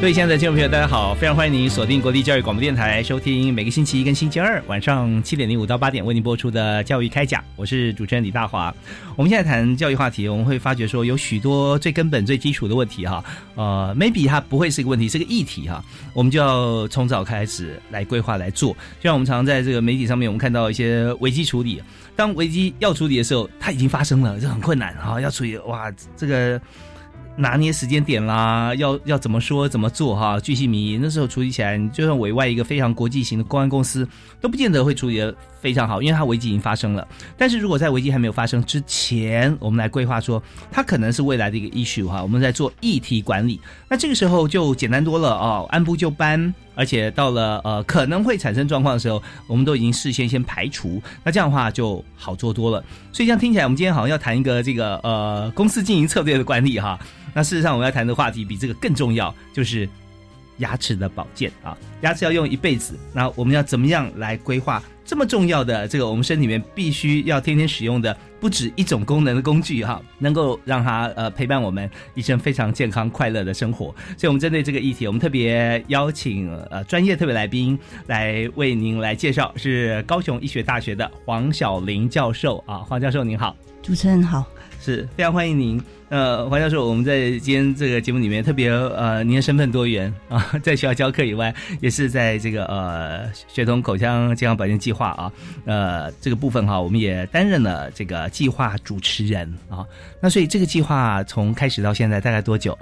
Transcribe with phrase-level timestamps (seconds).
[0.00, 1.14] 各位亲爱的听众朋友，大家好！
[1.14, 7.44] 非常欢迎您锁定国立教育广播电台，收听每个星期一跟星期二晚上七点零五到八点为您播出的教育开讲。
[7.54, 8.74] 我是主持人李大华。
[9.14, 13.22] 我们现在谈教育话题，我们会发觉说有许多最根本、最基础的问题哈。
[13.56, 15.84] 呃，maybe 它不会是一个问题，是个议题哈。
[16.14, 18.72] 我们就要从早开始来规划来做。
[19.00, 21.82] 就像我们常常在这个媒体上面，我们看到一些危机处理。
[22.16, 25.20] 当危机要处理的时候，它已经发生了，这很困难哈。
[25.20, 26.58] 要处理哇，这个。
[27.36, 30.38] 拿捏时间点啦，要要怎么说怎么做哈？
[30.40, 34.06] 巨细靡遗，那时候处理起来，你就算委外一个非常国际型的公安公司，
[34.40, 37.06] 都不见得会处理的非常好，因为它危机已经发生了。
[37.36, 52.84] 但是如果在危机还没有发生之前，我们来规划说，它可能是未来的一个 issue 哈，我们在做议题管理，那这个时候就简单多了哦，按部就班，而且到了呃可能会产生状况的时候，我们都已经事先先排除，那这样的话就好做多了。
[53.12, 56.98] 所以这样听起来，我们今天好像要谈一个这个呃公司经营策略的管理哈。
[57.32, 59.88] 那事实上，我们要谈的话题比这个更重要，就是
[60.58, 61.76] 牙齿的保健啊。
[62.00, 73.86] 牙齿要用一辈子，那我们要怎么样来规划这么重要的这个我们身体里面必须要天天使用的不止一种功能的工具哈，能够让它呃陪伴我们一生非常健康快乐的生活。
[74.16, 77.76] 所以，我们针对这个议题，我们特别邀请呃专业特别来宾
[78.06, 82.76] 来为您来介绍，是高雄医学大学的黄晓玲教授啊。
[82.76, 84.46] 黄教授您好，主持人好，
[86.10, 95.32] 这个节目里面特别呃，您的身份多元啊， 在学校教课以外，也是在这个呃血统口腔健康保健计划啊，
[95.64, 99.86] 呃，这个部分哈，我们也担任了这个计划主持人啊。
[100.20, 102.76] 那所以这个计划从开始到现在大概多久？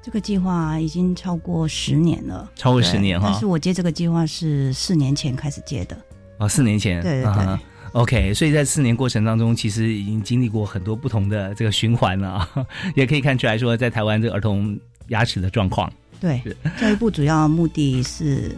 [0.00, 3.28] 这个计划已经超过十年了，超过十年哈。
[3.30, 5.98] 但是我接这个计划是四年前开始接的。
[6.38, 7.58] 哦，四年前，对对对。
[7.92, 12.48] OK，所以在四年过程当中，其实已经经历过很多不同的这个循环了啊，
[12.94, 14.78] 也可以看出来说，在台湾这个儿童
[15.08, 15.92] 牙齿的状况。
[16.20, 16.40] 对，
[16.80, 18.54] 教育部主要目的是，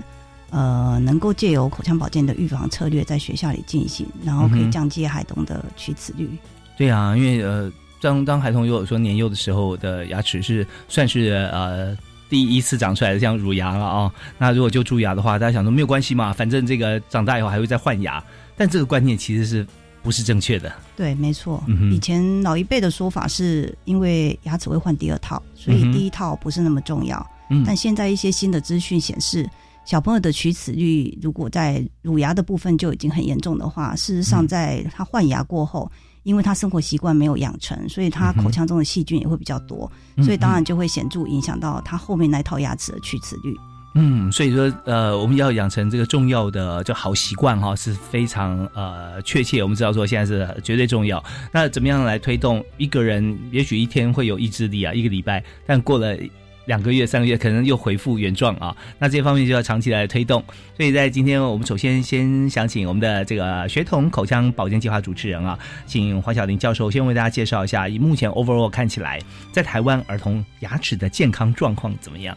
[0.50, 6.28] 呃，能够借由口腔保健的预防策略在学校里进行，然后可以降低孩童的龋齿率。
[6.76, 7.72] 对啊，因为呃，
[8.02, 11.96] 当当孩童如果说年幼的时候的牙齿是算是呃
[12.28, 18.22] 第一次长出来的像乳牙了啊，那如果就蛀牙的话，大家想说没有关系嘛，反正这个长大以后还会再换牙。
[18.62, 19.66] 但这个观念其实是
[20.04, 20.72] 不是正确的？
[20.96, 21.60] 对，没错。
[21.90, 27.26] 以前老一辈的说法是因为牙齿会换第二套，所以第一套不是那么重要。
[27.66, 29.50] 但现在一些新的资讯显示，
[29.84, 35.90] 小朋友的龋齿率如果在乳牙的部分就已经很严重的话，事实上在他换牙过后，
[36.22, 43.56] 因为他生活习惯没有养成，所以他口腔中的细菌也会比较多，所以当然就会显著影响到他后面那套牙齿的龋齿率。
[43.94, 49.62] 嗯，所以说，呃，我们要养成这个重要的就好习惯哈，是非常呃确切。
[49.62, 51.22] 我们知道说现在是绝对重要。
[51.52, 53.38] 那怎么样来推动一个人？
[53.50, 56.16] 也许一天会有意志力啊，一个礼拜，但过了
[56.64, 58.74] 两个月、三个月，可能又恢复原状啊。
[58.98, 60.42] 那这方面就要长期来推动。
[60.74, 69.20] 所以在今天，我们首先先想请我们的这个学童口腔保健计划主持人啊，请黄晓玲教授先为大家介绍一下，以目前 overall 看起来，
[69.52, 72.34] 在台湾儿童牙齿的健康状况怎么样？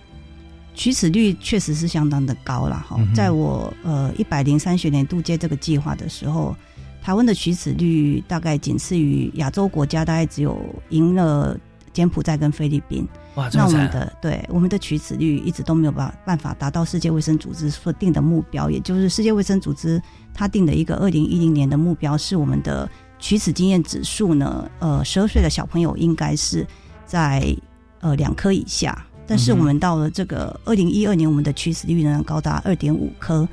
[0.75, 6.55] 龋齿率确实是相当的高了哈，在我呃一百零三学年度接这个计划的时候，
[7.01, 11.57] 台湾的龋齿率大概仅次于亚洲国家，大概只有赢了
[11.93, 13.07] 柬埔寨跟菲律宾。
[13.35, 20.01] 哇，那我们的对我们的龋齿率一直都没有办办法达到世界卫生组织所定的目标，也就是世界卫生组织
[20.33, 22.89] 它定的一个二零一零年的目标是我们的
[23.19, 26.67] 龋齿经验指数呢，呃，十二岁的小朋友应该是
[27.05, 27.55] 在
[28.01, 29.05] 呃两颗以下。
[29.27, 33.47] 但是我们到了这个二零一二年，我们的取死率呢高达二点五颗，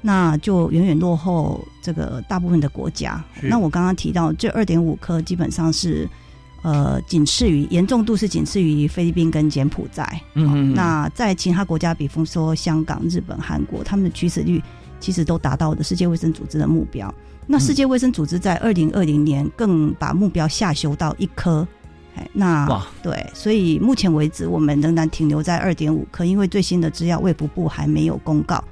[0.00, 3.22] 那就远远落后这个大部分的国家。
[3.40, 6.08] 那我刚刚提到这二点五颗基本上是
[6.62, 10.20] 呃，仅次于严重度是仅次于菲律宾跟柬埔寨。
[10.34, 14.62] 嗯，那在其他国家，比方说香港、日本、韩国，他们的取死率
[15.00, 17.12] 其实都达到的世界卫生组织的目标。
[17.46, 21.66] 那世界卫生组织在二零二零年更把目标下修到一颗。
[22.14, 22.66] 哎，那
[23.02, 28.62] 对，所以目前为止，我们仍然停留在二点五颗，因为最新的资料卫福部还没有公告。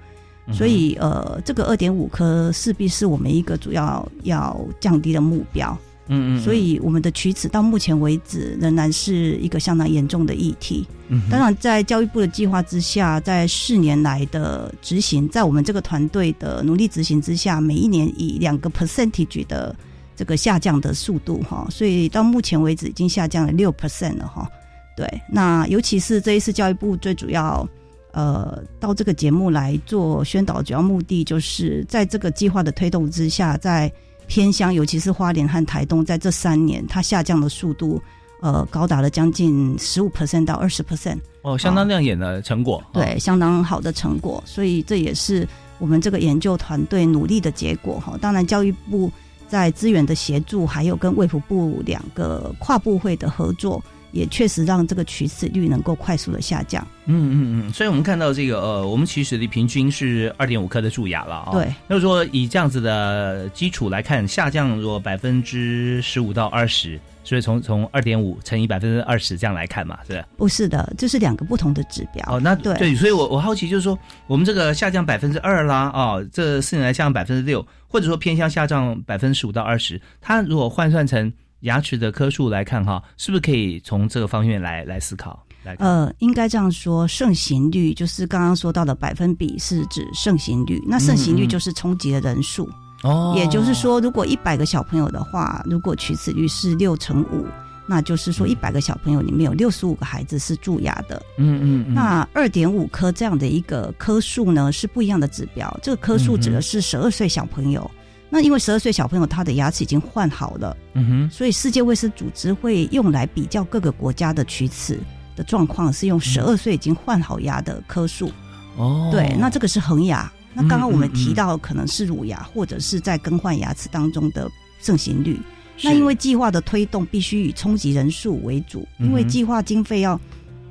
[0.53, 5.79] 所以，呃，这个二点五颗势必是我们一个主要要降低的目标。
[6.09, 6.43] 嗯嗯。
[6.43, 10.85] 所以，我们的龋齿到目前为止仍然是一个相当严重的议题。
[11.07, 11.23] 嗯。
[11.31, 19.77] 当然，在教育部的计划之下，在四年来的执行，在我们这个团队的努力执行之下，每一年以两个 percentage 的
[20.21, 24.47] 这个下降的速度哈，所以到目前为止已经下降了六 percent 了哈。
[24.95, 25.07] 对。
[25.27, 27.67] 那尤其是这一次教育部最主要。
[28.13, 33.89] 呃，到这个节目来做宣导，主要目的就是在这个计划的推动之下，在
[34.27, 38.03] 偏乡，尤其是花莲和台东，在这三年，它下降的速度，
[38.43, 45.47] 呃，高达了将近十五 percent 到二十 percent，哦，相当亮眼的成果，对，相当好的成果，所以这也是
[45.79, 48.19] 我们这个研究团队努力的结果哈。
[48.21, 49.09] 当然，教育部
[49.50, 53.82] 在资源的协助，还有跟卫福部两个跨部会的合作。
[54.12, 56.85] 也确实让这个龋齿率能够快速的下降。
[57.06, 61.52] 嗯嗯嗯，所以我们看到这个呃，我们龋齿率平均是二点五颗的蛀牙了啊。
[61.52, 72.25] 对，那说以这样子的基础来看，下降若百分之十五到二十，所以从从二点五乘以百分之二十这样来看嘛，是不是的，这是两个不同的指标。
[72.29, 81.31] 哦，那对对，所以我我好奇就是说，我们这个下降百分之二啦，哦，这四年来下降百分之六，或者说偏向下降百分之十五到二十，它如果换算成。
[81.61, 85.45] 牙齿的颗数来看哈，是不是可以从这个方面来来思考？
[85.63, 92.67] 来，呃，应该这样说，盛行率就是刚刚说到的百分比是指盛行率，那盛行率就是冲击的人数。
[93.03, 97.47] 哦，也就是说，如果一百个小朋友的话，如果龋齿率是六乘五，
[97.91, 101.21] 那就是说一百个小朋友里面有六十五个孩子是蛀牙的。
[101.39, 101.59] 嗯
[101.89, 105.81] 嗯，那二点五颗这样的一个颗数呢，是不一样的指标。
[105.83, 107.91] 这个颗数指的是十二岁小朋友。
[108.29, 115.01] 那因为十二岁小朋友他的牙齿已经换好了，嗯哼，所以世界卫生组织会用来比较各个国家的龋齿
[115.35, 118.31] 的状况，是用十二岁已经换好牙的颗数。
[118.77, 120.31] 哦，对，那这个是恒牙。
[120.55, 124.49] 那刚刚我们提到可能是乳牙或者是在更换牙齿当中的
[124.81, 125.37] 盛行率。
[125.82, 130.21] 那因为计划的推动必须以冲击人数为主，因为计划经费要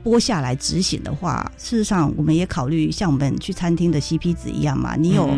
[0.03, 5.29] 拨下来执行的话，事实上我们也考虑像我们去餐厅的 CP 值一样嘛，你有。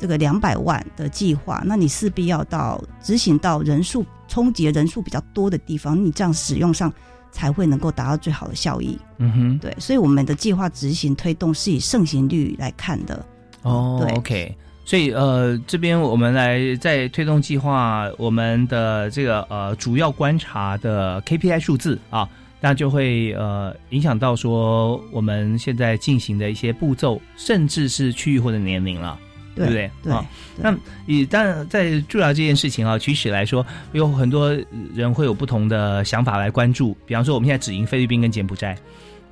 [0.00, 6.92] 这个两百万的计划，那你势必要到执行到人数冲击人数比较多的地方，你这样使用上
[7.32, 8.96] 才会能够达到最好的效益。
[9.16, 13.26] 嗯哼，对，所以我们的计划执行推动是以盛行率来看的。
[13.62, 14.56] 哦，对，OK，
[14.88, 22.26] 所以呃，这边我们来在推动计划，我们的这个呃主要观察的 KPI 数字啊，
[22.58, 29.18] 那就会呃影响到说我们现在进行的一些步骤，甚至是区域或者年龄了。
[29.54, 29.90] 对不对？
[30.12, 30.24] 啊，
[30.56, 30.72] 那
[31.04, 34.56] 以但在治疗这件事情啊，取齿来说，有很多
[34.94, 36.96] 人会有不同的想法来关注。
[37.04, 38.78] 比方说，我们现在只赢菲律宾跟柬埔寨，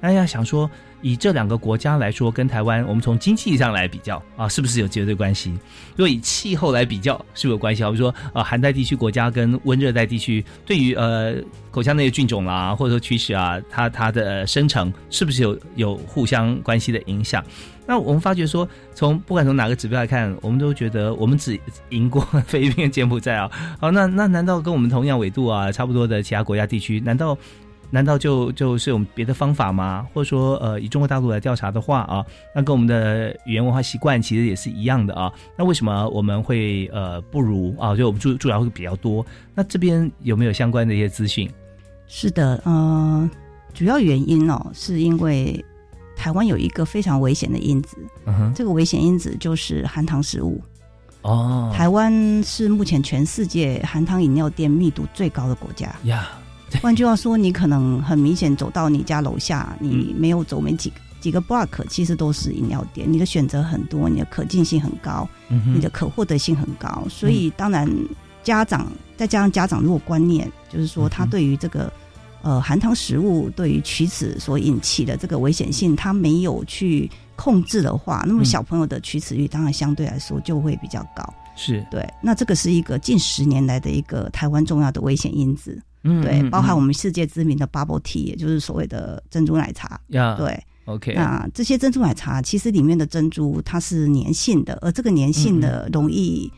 [0.01, 0.71] 大家想说，
[1.03, 5.51] 以这两个国家来说，跟台湾，我们从经济上来比较啊，是不是有绝对关系？
[5.97, 7.91] 如果以气候来比较，是不是有关系啊。
[7.91, 11.35] 比如说，呃，寒带地区国家跟温热带地区，对于呃
[11.71, 17.43] 口腔内的菌种啦，或者说龋齿啊，它它的生成，是不是有有互相关系的影响？
[17.89, 21.59] 那我们发觉说，从不管从哪个指标来看，我们都觉得我们只
[21.91, 23.51] 赢过菲律宾、柬埔寨啊。
[23.81, 27.39] 好，那那难道跟我们同样纬度啊差不多的其他国家地区，难道
[27.91, 30.07] 难道就就是有别的方法吗？
[30.13, 32.25] 或者说，呃，以中国大陆来调查的话啊，
[32.55, 35.33] 那跟我们的语言文化习惯其实也是一样的啊。
[35.57, 37.97] 那为什么我们会呃不如啊？
[37.97, 39.25] 就我们住住牙会比较多？
[39.55, 41.51] 那这边有没有相关的一些资讯？
[42.07, 43.31] 是的，呃，
[43.73, 45.65] 主要原因哦，是因为。
[46.19, 47.99] 台湾有一个非常危险的因子，
[48.55, 50.59] 这个危险因子就是含糖食物。
[51.21, 55.95] 哦，台湾是目前全世界含糖饮料店密度最高的国家。
[56.05, 56.31] 呀，
[56.83, 63.11] 换句话说，你可能很明显走到你家楼下，你没有走没几几个 block，其实都是饮料店。
[63.11, 67.07] 你的选择很多，你的可进性很高，你的可获得性很高。
[67.09, 67.91] 所以，当然
[68.43, 71.93] 家长再加上家长如果观念，就是说他对于这个。
[72.43, 81.35] 呃，含糖食物对于龋齿所引起的这个危险性，他没有去控制的话，那么小朋友的龋齿率当然相对来说就会比较高。
[81.57, 85.83] 是对，那这个是一个近十年来的一个台湾重要的危险因子。
[86.09, 90.01] 嗯，对，包含我们世界知名的 bubble tea，也就是所谓的珍珠奶茶。
[90.09, 91.13] 呀，对，OK。
[91.15, 96.51] 那这些珍珠奶茶其实里面的珍珠它是粘性的，而这个粘性的容易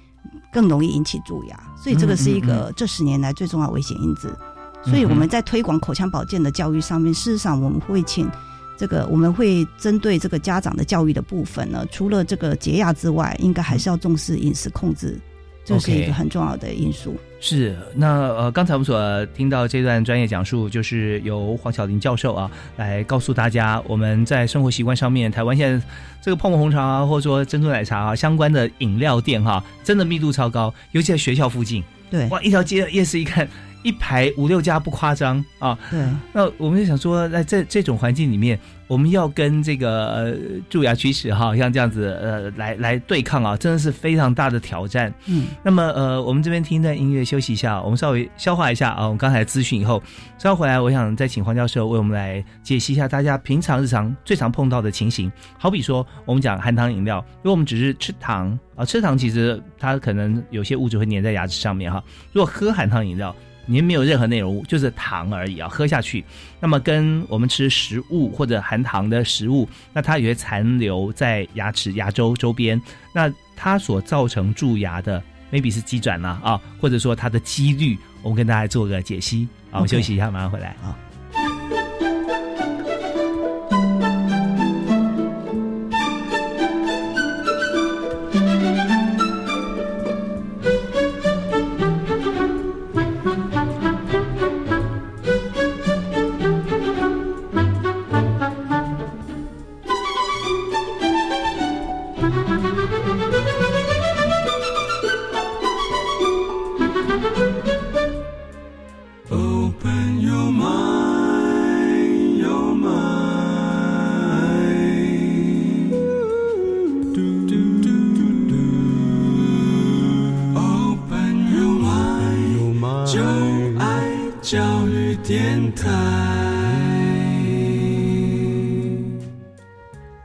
[0.53, 4.37] 更容易引起蛀牙，所以这个是一个这十年来最重要危险因子。
[4.85, 8.31] 所以我们在推广口腔保健的教育上面，事实上我们会请
[8.77, 15.19] 这个我们会针对这个家长的教育的部分呢，除了这个洁牙之外，应该还是要重视饮食控制，
[15.65, 17.17] 这是一个很重要的因素。
[17.41, 25.87] 是，那呃，刚才我们所听到这段专业讲述，就是由黄晓玲教授啊来告诉大家，我们在生活习惯上面，台湾现在
[26.21, 33.49] 这个泡沫红茶啊，或者说珍珠奶茶啊相关的饮料店哈，真的密度超高，尤其在学校附近，对，哇，一条街夜市一看。
[33.83, 36.05] 一排五六家不夸张啊，对。
[36.33, 40.35] 那我们就想说，在这这种环境里面，我们要跟这个呃
[40.69, 45.13] 蛀牙龋齿哈，像这样子呃来来对抗啊，真的是非常大的挑战。
[45.27, 45.47] 嗯。
[45.63, 50.03] 那么呃，我们这边听一段音乐休息一下，我们稍微消化一下啊，我们刚才资讯以后，
[50.39, 55.31] 稍后回来，我想再请黄教授为我们来解析一下大家平常日常最常碰到的情形。
[55.57, 62.03] 好比说，我们讲含糖饮料，如果我们只是吃糖啊，吃糖其实它可能有些物质会粘在牙齿上面哈。
[62.33, 63.35] 如果喝含糖饮料，
[63.71, 66.25] 您没有任何内容物，就是糖而已啊，喝下去，
[66.59, 72.81] 那么跟我们吃食物或者含糖的食物，那它也会残留在牙齿牙周周边，
[73.13, 75.23] 那它所造成蛀牙的
[75.53, 79.47] ，maybe 是积转了啊，或者说它的几率，我们跟大家做个解析。
[79.71, 80.75] 好，我们休息一下，马上回来。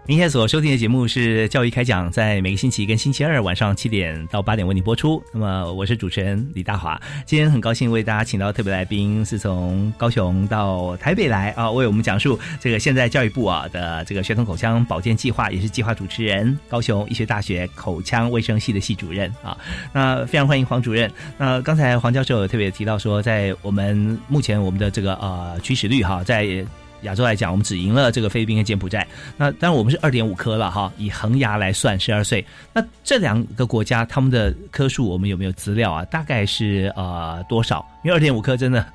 [0.03, 0.07] 好。
[0.13, 5.24] 今天所收听的节目是《教育开讲》，在每个星期跟星期二晚上七点到八点为你播出。
[5.31, 19.57] 那么我是主持人李大华，今天很高兴为大家请到特别来宾，是从高雄到台北来啊，为我们讲述这个现在教育部啊的这个学童口腔保健计划，也是计划主持人，高雄医学大学口腔卫生系的系主任啊。
[19.93, 21.10] 那非常欢迎黄主任。
[21.38, 26.65] 那刚才黄教授有特别提到说，在我们目前我们的这个呃趋势率哈，在
[27.03, 29.07] 亚洲来讲，我们只赢了这个菲律宾跟柬埔寨。
[29.38, 32.45] 那当然我们是二点五颗了哈，以恒牙来算，十二岁。
[32.74, 36.03] 那这两个国家他们的颗数，我们有没有资料啊？
[36.05, 37.86] 大概是呃多少？
[38.03, 38.86] 因为二点五颗真的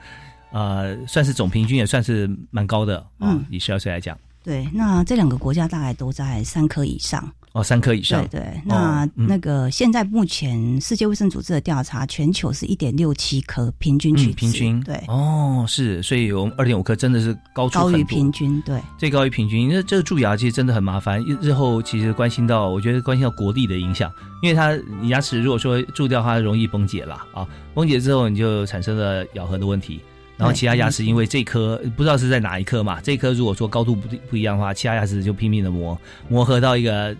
[0.50, 3.38] 呃算是总平均，也算是蛮高的啊。
[3.50, 7.32] 以十二岁来讲，对，那这两个国家大概都在三颗以上。
[7.52, 8.26] 哦，三颗以上。
[8.28, 15.02] 对对，那那个现在目前世界卫生组织的调查，全球是一点六七颗平均取平均对。
[15.08, 19.68] 哦，是，所以我们二点五颗真的是高出高于平均，对，最高于平均。
[19.68, 24.12] 那这个蛀牙其实真的很麻烦，日后其实关心到，我觉得关心到国力的影响，
[24.42, 24.78] 因为它
[25.08, 30.00] 牙齿如果说蛀掉，它容易崩解了啊，崩解之后你就产生了咬合的问题，
[30.36, 37.16] 然后其他牙齿因为这颗不知道是在哪一颗嘛，这颗如果说高度不不一样的话，其他牙齿就拼命的磨磨合到一个。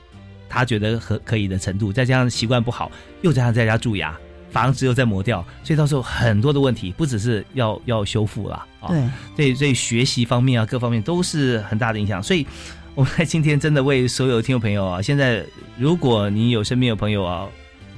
[0.49, 2.90] 他觉得可可以的程度，再加上习惯不好，
[3.23, 4.17] 又加上在家蛀牙，
[4.50, 8.88] 房子又在磨掉，所以到时候很多的问题，不只是要要修复了啊。
[8.88, 12.23] 对，对，所以学习方面啊，各方面都是很大的影响。
[12.23, 12.47] 所以
[12.95, 15.45] 我们在今天真的为所有听众朋友啊，现在
[15.76, 17.47] 如果你有身边有朋友啊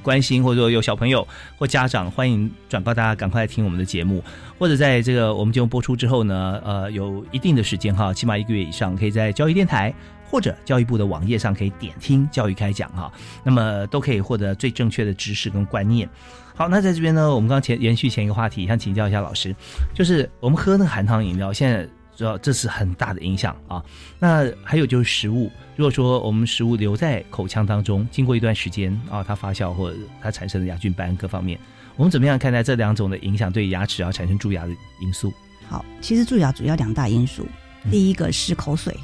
[0.01, 1.27] 关心，或者说有小朋友
[1.57, 4.23] 或家长，欢迎转告大家赶快来听我们的节目，
[4.59, 9.93] 或者在这个我们节目播出之后呢，呃，有一定的时间哈，起码一个月以上，可以在教育电台。
[10.23, 13.11] 或者教育部的网页上可以点听教育开讲哈，
[13.43, 16.07] 那么都可以获得最正确的知识跟观念。
[16.55, 19.53] 好，那在这边呢，我们刚前延续前一个话题，想请教一下老师，
[19.93, 23.83] 就是我们喝那个含糖饮料，现在知道这是很大的影响啊。
[24.19, 31.59] 那还有就是食物，如果说我们食物留在口腔当中，经过一段时间啊，它发酵或者它产生的牙菌斑各方面，
[31.95, 35.33] 我们怎么样看待这两种的影响对牙齿要产生蛀牙的因素？
[35.67, 37.45] 好，其实蛀牙主要两大因素，
[37.89, 38.95] 第一个是口水。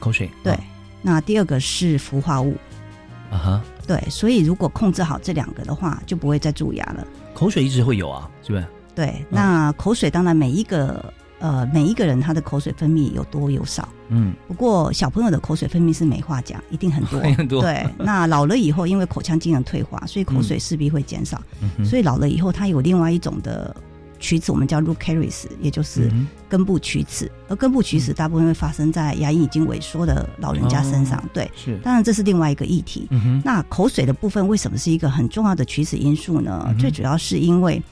[0.00, 0.56] 口水对，
[1.02, 2.56] 那第二个是氟化物，
[3.30, 7.06] 啊哈，对，所以如果控制好这两个的话，就不会再蛀牙了。
[7.34, 8.66] 口水一直会有啊，是不是？
[8.94, 11.12] 对，那口水当然每一个
[11.42, 17.60] 呃每一个人他的口水分泌有多有少，嗯，不过小朋友的口水分泌是没话讲，一定很多 很多。
[17.60, 21.42] 对，那老了以后，因为口腔机能退化，所以口水势必会减少，
[21.84, 23.76] 所以老了以后，它有另外一种的。
[24.22, 26.08] 龋齿我们叫 root caries，也就是
[26.48, 31.20] 根部龋齿，而根部龋齿大部分会发生在牙龈已经萎缩的老人家身上。
[31.34, 33.08] 对，是，当然这是另外一个议题。
[33.42, 36.72] 那口水的部分为什么是一个很重要的龋齿因素呢？
[36.78, 37.82] 最主要是因为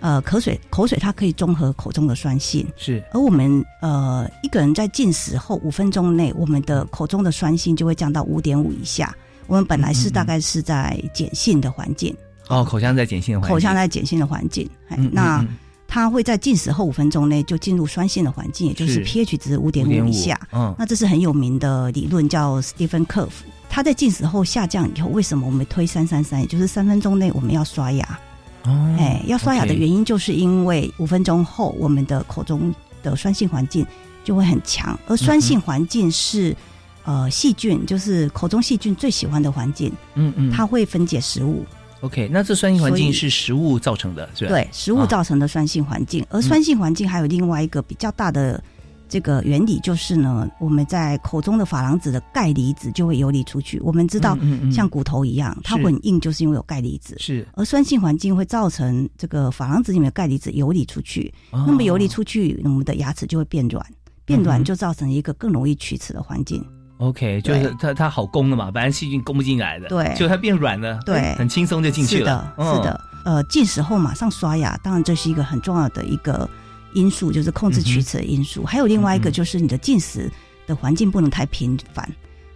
[0.00, 3.02] 呃，口水口水它可以中和口中的酸性，是。
[3.12, 9.14] 而我们呃一个人在进食后五分钟内，我们的口中的酸性就会降到五点五以下。
[9.46, 12.16] 我们本来是大概是在碱性的环境，
[12.48, 14.68] 哦，口腔在碱性的环境，口腔在碱性的环境，
[15.12, 15.44] 那
[15.86, 20.40] 它会在进食后五分钟内就进入酸性的环境，也就是 pH 值五点五以下。
[20.50, 23.28] 嗯，那这是很有名的理论，叫 Stephen Curve。
[23.68, 26.40] 它在进食后下降以后，为什么我们推三三三？
[26.40, 28.18] 也就是三分钟内我们要刷牙。
[28.64, 33.86] 哦，哎，要刷牙的原因就是因为五分钟后我们的口中的酸性环境
[34.22, 36.56] 就会很强，而酸性环境是
[37.04, 39.92] 呃细菌，就是口中细菌最喜欢的环境。
[40.14, 41.64] 嗯嗯，它会分解食物。
[42.00, 44.50] OK，那这酸性环境是食物造成的，是吧？
[44.50, 48.62] 对，食物造成的酸性环境，而酸性环境还有另外一个比较大的。
[49.08, 53.78] 这个原理就是呢，我们在口中的珐琅质的钙离子就会游离出去。
[53.80, 54.36] 我们知道，
[54.72, 57.14] 像骨头一样，它很硬，就是因为有钙离子。
[57.18, 61.32] 是，而酸性环境会造成这个珐琅质里面的钙离子游离出去。
[61.52, 63.86] 那么游离出去，我们的牙齿就会变软，
[64.24, 66.64] 变软就造成一个更容易龋齿的环境。
[66.98, 72.52] OK，就是它它好攻的嘛，反正细菌攻不进来的，对，就它变软了，对，很轻松就进去了。
[72.56, 73.00] 是的，是的。
[73.24, 76.48] 呃，进食后马上刷牙，当然这是一个很重要的一个。
[76.94, 80.30] 因素就是控制龋齿的因素，还有另外一个就是你的进食
[80.66, 82.08] 的环境不能太频繁。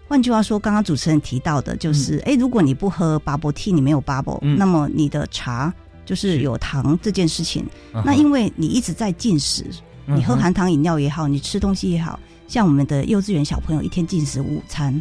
[0.08, 5.70] 换句话说，刚刚主持人提到的就是，哎，如果你不喝 bubble tea，你没有 bubble，那么你的茶
[6.06, 7.66] 就是有糖这件事情。
[8.04, 9.66] 那因为你一直在进食，
[10.06, 14.98] 你喝含糖饮料也好，你吃东西也好，像我们的幼稚园小朋友一天进食午餐，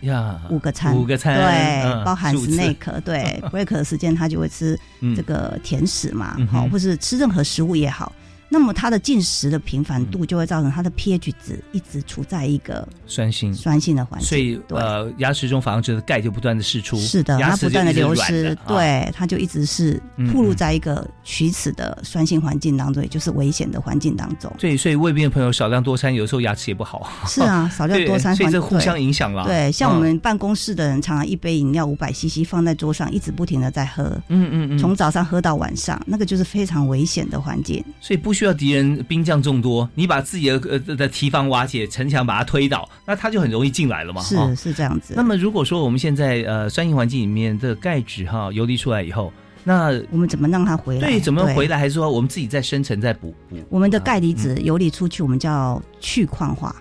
[0.49, 4.77] 五个餐，五个餐，对，包含 snack，对， break 的时间他就会吃
[5.15, 8.11] 这个甜食嘛，好，或是吃任何食物也好。
[8.49, 13.53] 那么它的进食的频繁度就会造成它的 pH 值一直处在一个酸性。
[13.53, 20.01] 酸性的环境，所以呃牙齿中珐琅质的钙就不断的释出，是的，它不断的流失，对，它就一直是
[20.31, 24.51] 暴露在一个龋齿的酸性环境当中，也就是危险的环境当中。
[24.57, 27.09] 对，所以胃病的朋友少量多餐，有时候牙齿也不好。
[27.25, 29.45] 是啊， 少量多餐，所以这互相影响了。
[29.45, 37.83] 对，像我们办公室的人，常常一杯饮料五百 CC 放在桌上，一直不停的在喝，嗯嗯嗯，从早上喝到晚上，那个就是非常危险的环境。
[37.99, 39.03] 所以不需要敌人。
[39.07, 44.21] 兵将众多，你把自己的呃的提防瓦解，城墙把它推倒，那他就很容易进来了嘛。
[44.21, 45.13] 是是这样子。
[45.15, 49.31] 那么如果说我们现在呃酸性环境里面的钙质哈游离出来以后，
[49.63, 51.07] 那我们怎么让它回来？
[51.07, 51.77] 对，怎么回来？
[51.77, 53.57] 还是说我们自己在生成在补补？
[53.69, 56.75] 我们的钙离子游离出去，我们叫去矿化，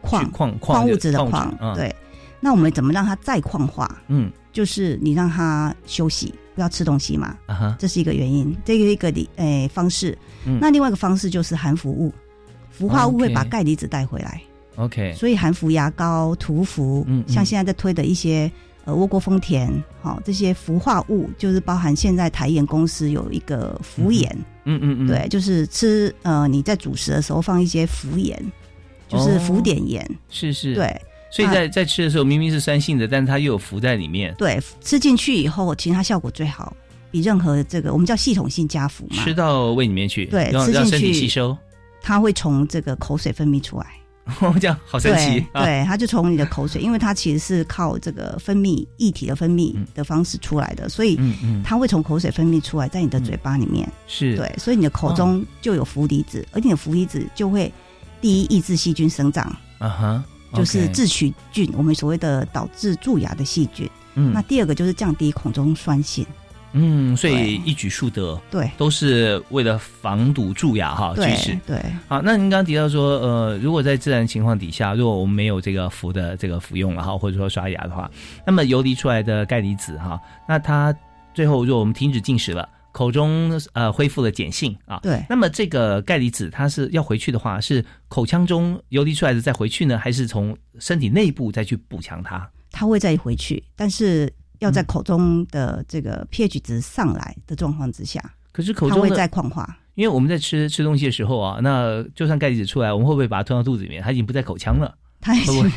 [0.00, 1.54] 矿矿矿物质的矿。
[1.74, 1.94] 对，
[2.40, 4.00] 那我们怎么让它再矿化？
[4.08, 6.34] 嗯，就是你让它休息。
[6.58, 7.38] 不要吃东西嘛，
[7.78, 10.18] 这是一个原因，这个一个理诶方式。
[10.60, 12.12] 那另外一个方式就是含氟物，
[12.72, 14.42] 氟化物会把钙离子带回来。
[14.74, 18.50] OK，所以含氟牙膏、涂氟，像现在在推的一些
[18.84, 19.70] 呃沃国丰田，
[20.02, 24.28] 好这些氟化物，就是包含现在台盐公司有一个氟盐，
[24.64, 28.36] 嗯嗯嗯，对，就是吃呃你在主食的时候放一些氟盐，
[29.06, 31.00] 就是氟碘盐，是是，对。
[31.30, 34.34] 所以在在吃的时候明明是酸性的，但是它又有氟在里面。
[34.38, 36.74] 对，吃进去以后，其实它效果最好，
[37.10, 39.22] 比任何这个我们叫系统性加氟嘛。
[39.22, 41.56] 吃到胃里面去，对，吃进去吸收，
[42.00, 43.86] 它会从这个口水分泌出来。
[44.60, 45.42] 这样好神奇。
[45.54, 51.18] 对，它就从你的口水，因为它其实是靠这个分泌液体的分泌的方式出来的，所以
[51.64, 53.90] 它会从口水分泌出来，在你的嘴巴里面。
[54.06, 57.72] 是对，所以你的口中就有氟离子，而你的氟离子就会
[58.20, 59.44] 第一抑制细菌生长。
[59.78, 60.24] 啊哈。
[60.54, 63.88] 就是自取菌，我们所谓的导致蛀牙的细菌。
[64.14, 66.26] 嗯，那第二个就是降低口中酸性。
[66.72, 68.38] 嗯，所以一举数得。
[68.50, 71.14] 对，都是为了防堵蛀牙哈。
[71.16, 71.82] 其，实对。
[72.06, 78.10] 好，那您刚刚提到说，呃，如果在自然情况底下，如果我们没有这个氟的这个服用了哈，或者说刷牙的话，
[78.46, 80.94] 那么游离出来的钙离子哈，那它
[81.32, 82.68] 最后如果我们停止进食了。
[82.92, 85.24] 口中呃恢复了碱性啊，对。
[85.28, 92.48] 那么这个钙离子它是要回去的话，是口腔中游离出来的再回去呢，还是从身体内部再去补强它？
[92.70, 98.22] 它会再回去，但是要在口中的这个 pH 值上来的状况之下。
[98.52, 104.02] 可是口中会再矿化，因为我们在吃吃东西的时候啊，那就算钙离子出来，我们会不会把它吞到肚子里面？
[104.02, 104.94] 它已经不在口腔了。
[105.20, 105.72] 它已经，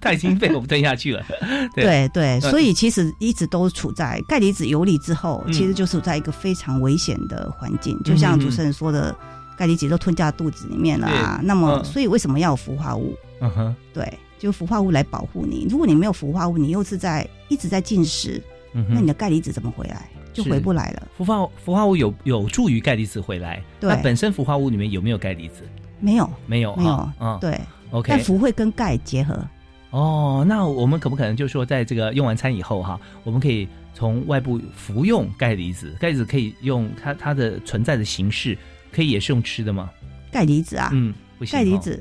[0.00, 1.24] 它已经被我们吞下去了。
[1.74, 7.98] 对对，所以其实一直都处在钙离子游离之后，其实就是在一个非常危险的环境。
[8.02, 9.14] 就像主持人说的，
[9.56, 11.40] 钙离子都吞下肚子里面了啊。
[11.42, 13.16] 那么，所以为什么要有氟化物？
[13.40, 15.66] 嗯哼，对，就氟化物来保护你。
[15.70, 20.10] 如果你没有氟化物，你又是在一直在进食，那你的钙离子怎么回来？
[20.32, 21.08] 就回不来了。
[21.16, 23.62] 氟化氟化物有有助于钙离子回来。
[23.80, 25.62] 那本身氟化物里面有没有钙离子？
[25.98, 27.10] 没有，没有，没有。
[27.18, 27.60] 嗯，对。
[27.90, 29.44] OK，但氟会跟钙结合，
[29.90, 35.94] 哦，那我们可不可能就是说，在这个用完餐以后哈，我们可以从外部服用钙离子？
[35.98, 38.56] 钙离子可以用它它的存在的形式，
[38.92, 39.90] 可以也是用吃的吗？
[40.30, 42.00] 钙离子啊，嗯，不行钙离子，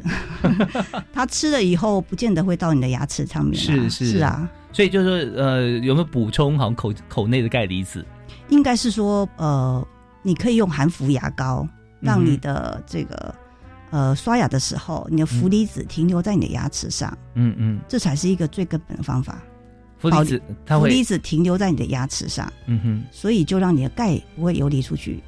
[1.11, 3.55] 它吃了以后不见得会到你的牙齿上面。
[3.55, 8.05] 是是是啊，所以就是说，呃，有没有补充好像口口内的钙离子？
[8.49, 9.87] 应该是说，呃，
[10.21, 11.67] 你可以用含氟牙膏，
[11.99, 13.33] 让你的这个。
[13.91, 19.41] 呃，刷牙的时候，你的氟离子停留在你的牙齿上，嗯嗯，这才是一个最根本的方法。
[19.97, 25.21] 氟离子，它会氟离子停留在你的牙齿上，嗯哼，所以就让你的钙不会游离出去，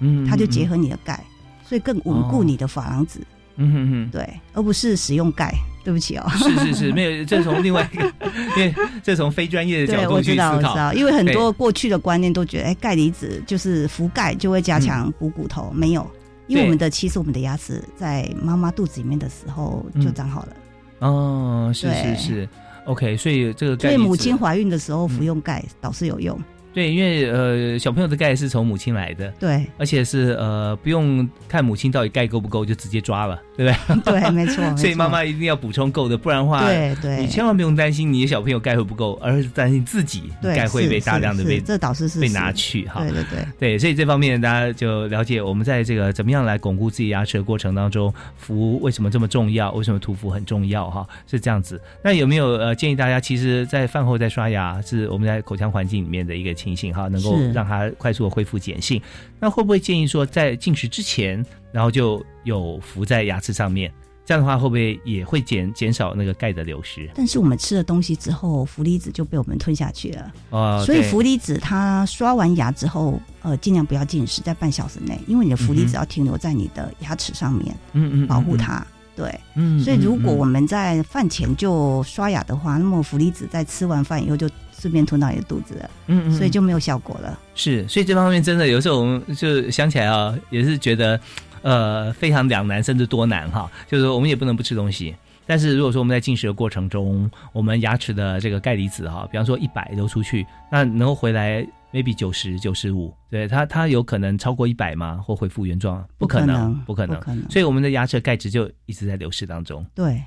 [0.00, 1.24] 嗯，它就结合你的钙，
[1.64, 3.20] 所以更稳固你的珐琅质，
[3.56, 5.52] 嗯哼哼，对，而不是使用钙。
[5.84, 8.12] 对不起哦，是是是，没有，这从另外一个，
[8.58, 16.06] 因为这从非专业的角度去思考，因为很多过去的观念都觉得，哎，钙离子就是氟钙就会加强补骨头，没有。
[16.48, 20.52] 因为我们的其实我们的牙齿在妈妈肚子里面的时候就长好了。
[20.98, 22.48] 哦，是是是
[22.86, 26.36] ，OK，所以这个所以母亲怀孕的时候服用钙倒是有用。
[26.78, 34.20] 对，因为呃，小朋友的钙是从母亲来的，对，而且是呃，不用看母亲到底钙够不够，就直接抓了，对不对？
[34.20, 34.64] 对，没错。
[34.78, 43.00] 所以妈妈一定要补充够的，不然的话，对对，你千万不用担心你的小朋友钙会不够，而是担心自己钙会被大量的被这导师是被拿去哈。
[43.00, 49.72] 对对对对，所以这方面大家就了解，我们在这个怎么样来巩固自己牙齿的过程当中，氟为什么这么重要？
[49.72, 50.88] 为什么涂氟很重要？
[50.88, 51.80] 哈，是这样子。
[52.04, 57.36] 那有没有呃建议大家，其实，在饭后再刷牙是我们在口腔环境里面的一个情形哈，能够。
[57.52, 59.00] 让它快速的恢复碱性，
[59.40, 63.92] 那会不会建议说在进食之前，然后就有浮在牙齿上面？
[64.24, 67.08] 这样的话会不会也会减减少那个钙的流失？
[67.14, 70.32] 但是我们吃了东西之后，氟离子就被我们吞下去了。
[70.50, 78.86] 哦，所以氟离子它刷完牙之后，呃，尽量不要进食，在半小时内，因为你的氟离子要停留在你的牙齿上面，嗯嗯，保护它。
[79.16, 84.48] 对，嗯，所以如果我们在饭前就刷牙的话，那么氟离子在吃完饭以后就
[84.78, 87.38] 顺便吞到你的肚子了，嗯嗯，所以就没有效果了。
[87.54, 91.18] 是，所以这方面真的有时候我们就想起来啊，也是觉得
[91.62, 93.70] 呃非常两难，甚至多难哈。
[93.88, 95.14] 就是说我们也不能不吃东西，
[95.46, 101.66] 但是如果说我们在进食的过程中，我们牙齿的这个钙离子哈，比方说一百流出去，那能够回来。
[101.90, 105.22] maybe 九十九十五，对它它有可能超过一百吗？
[105.24, 106.06] 或恢复原状？
[106.18, 109.82] 不可能，不可能，所以我们的牙齿钙质就一直在流失当中。
[109.94, 110.22] 对，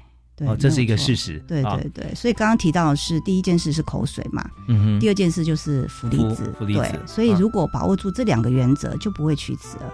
[0.47, 1.38] 哦，这是一个事实。
[1.47, 6.99] 对对对，所以刚刚提到的是第一件事是口水嘛，嗯哼，第二件事就是氟离子，氟离子。
[7.06, 9.93] 所以如果把握住这两个原则，就不会龋齿了。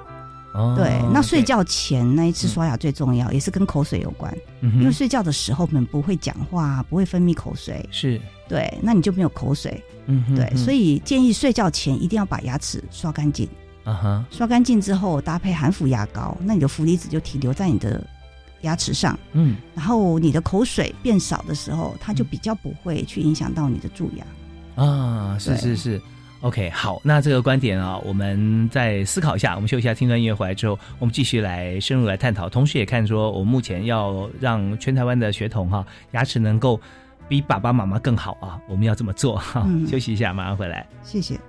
[0.53, 4.35] 哦对，那睡觉前那一次刷牙最重要，也是跟口水有关。
[4.61, 8.19] 因为睡觉的时候我们不会讲话，不会分泌口水，是。
[8.47, 9.83] 对，那你就没有口水。
[10.07, 13.47] 嗯哼，对，所以建议睡觉前一定要把牙齿刷干净。
[13.83, 18.05] 啊哈，刷干净之后搭配含氟牙膏，那你的氟离子就停留在你的
[18.61, 19.17] 牙齿上。
[19.33, 24.83] 嗯，然后你的口水变少的时候，它就比较不会去影响到你的蛀牙。
[24.83, 26.01] 啊，是是是。
[26.41, 29.55] OK，好，那这个观点啊，我们再思考一下。
[29.55, 32.47] 我们休息一下，听段音乐回来之后，我们继续来深入来探讨。
[32.47, 36.79] 同时也看说，我目前要让全台湾的学童哈牙齿能够
[37.27, 39.67] 比爸爸妈妈更好啊，我们要这么做哈。
[39.89, 40.85] 休息一下，马上回来。
[41.01, 41.39] 谢谢。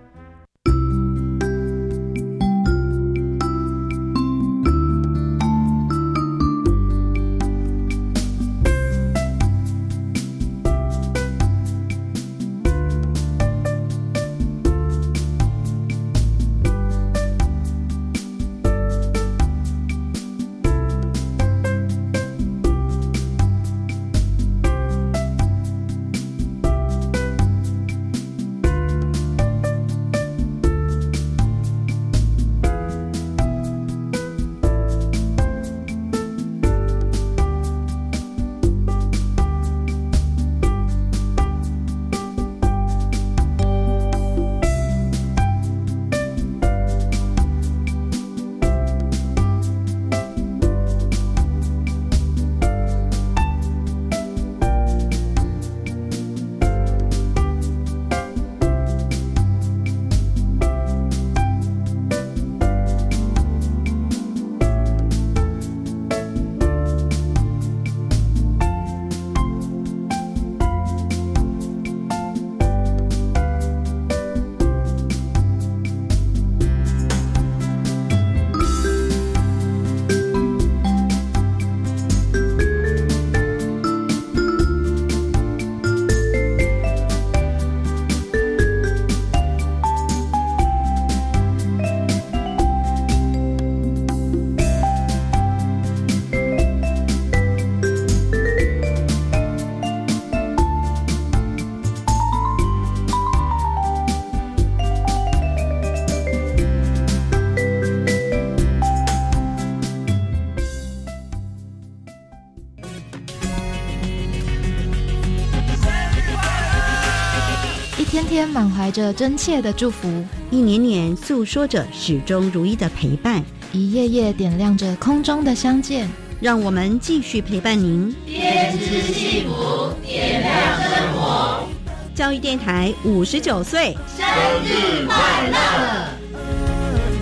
[118.89, 120.09] 怀着真切的祝福，
[120.51, 126.09] 一年年诉说着始终如一的陪伴，一页页点亮着空中的相见。
[126.41, 131.69] 让我们继续陪伴您，编织幸福，点亮生活。
[132.15, 134.27] 教育电台五十九岁生
[134.65, 136.09] 日快乐！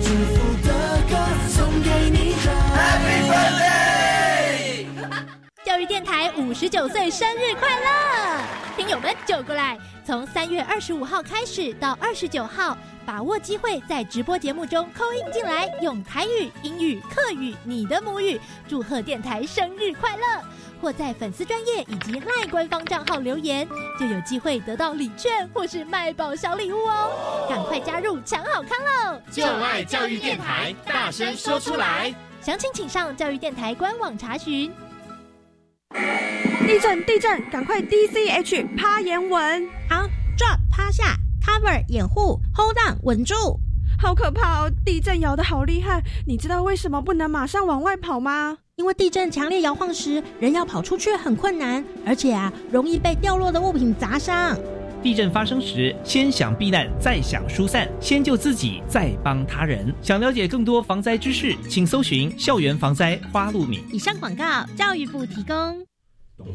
[0.01, 0.71] 祝福的
[1.09, 1.17] 歌
[1.49, 2.33] 送给你
[2.77, 4.85] ，Happy Birthday！
[5.65, 7.85] 教育电台五十九岁生日快乐！
[8.77, 18.39] 听友们就过来，从三月二十五号开始到二十九号，把握机会在直播节目中扣音进来，用台语、英语、客语你的母语
[18.69, 20.23] 祝贺电台生日快乐。
[20.79, 23.67] 或在粉丝专业以及赖官方账号留言，
[23.99, 27.45] 就有机会得到礼券或是卖宝小礼物哦！
[27.49, 29.21] 赶快加入抢好康喽！
[29.29, 32.15] 就爱教育电台，大声说出来！
[32.39, 34.71] 详情请上教育电台官网查询。
[36.67, 37.01] 地震！
[37.05, 37.49] 地震！
[37.49, 39.65] 赶快 D C H 趴岩稳！
[39.89, 40.03] 好
[40.37, 43.33] ，drop 趴下，cover 掩护，hold on 稳住。
[43.97, 44.71] 好可怕哦！
[44.83, 48.57] 地震摇的好厉害，你知道为什么不能马上往外跑吗？
[48.75, 54.59] 因为地震强烈摇晃时，人要跑出去很困难，而且啊，容易被掉落的物品砸伤。
[55.01, 59.95] 地震发生时，先想避难，再想疏散，先救自己，再帮他人。
[60.01, 63.81] 想了解更多防灾知识，请搜寻“校园防灾花露米”。
[63.89, 65.86] 以上广告，教育部提供。
[66.37, 66.45] 东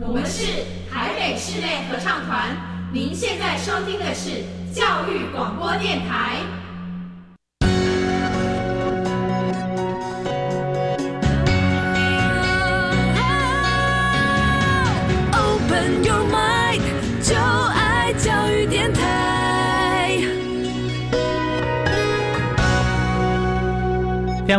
[0.00, 2.54] 我们是台北室内合唱团
[2.92, 6.57] 您现在收听的是教育广播电台。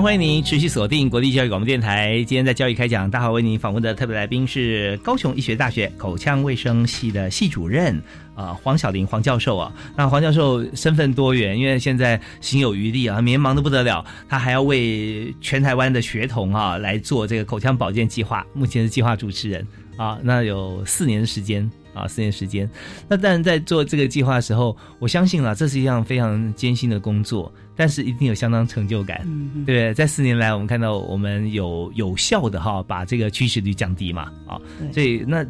[0.01, 2.23] 欢迎您持续锁定国立教育广播电台。
[2.23, 8.01] 今天在教育开讲，大华为您访问的特别来宾是高雄医学大学口腔卫生系的系主任。
[8.33, 22.69] 啊，黄晓玲黄教授啊，那黄教授身份多元，因为现在心有余力啊，每天忙得不得了，他还要为全台湾的学童啊来做这个口腔保健计划，目前是计划主持人啊，那有四年的时间啊，四年时间，
[23.07, 29.27] 那但在做这个计划的时候，我相信了，这是一项非常艰辛的工作，但是一定有相当成就感，
[29.65, 34.59] 对，在四年来，我们看到我们有有效的哈，把这个趋势率降低嘛，啊，
[34.93, 35.45] 所以那。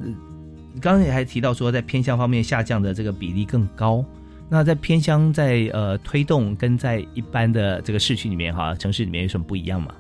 [0.79, 4.05] 刚才也还提到说，在偏乡方面下降的这个比例更高。
[4.47, 9.93] 那在偏乡在呃推动跟在一般的这个市区里面哈，城市里面有什么不一样吗？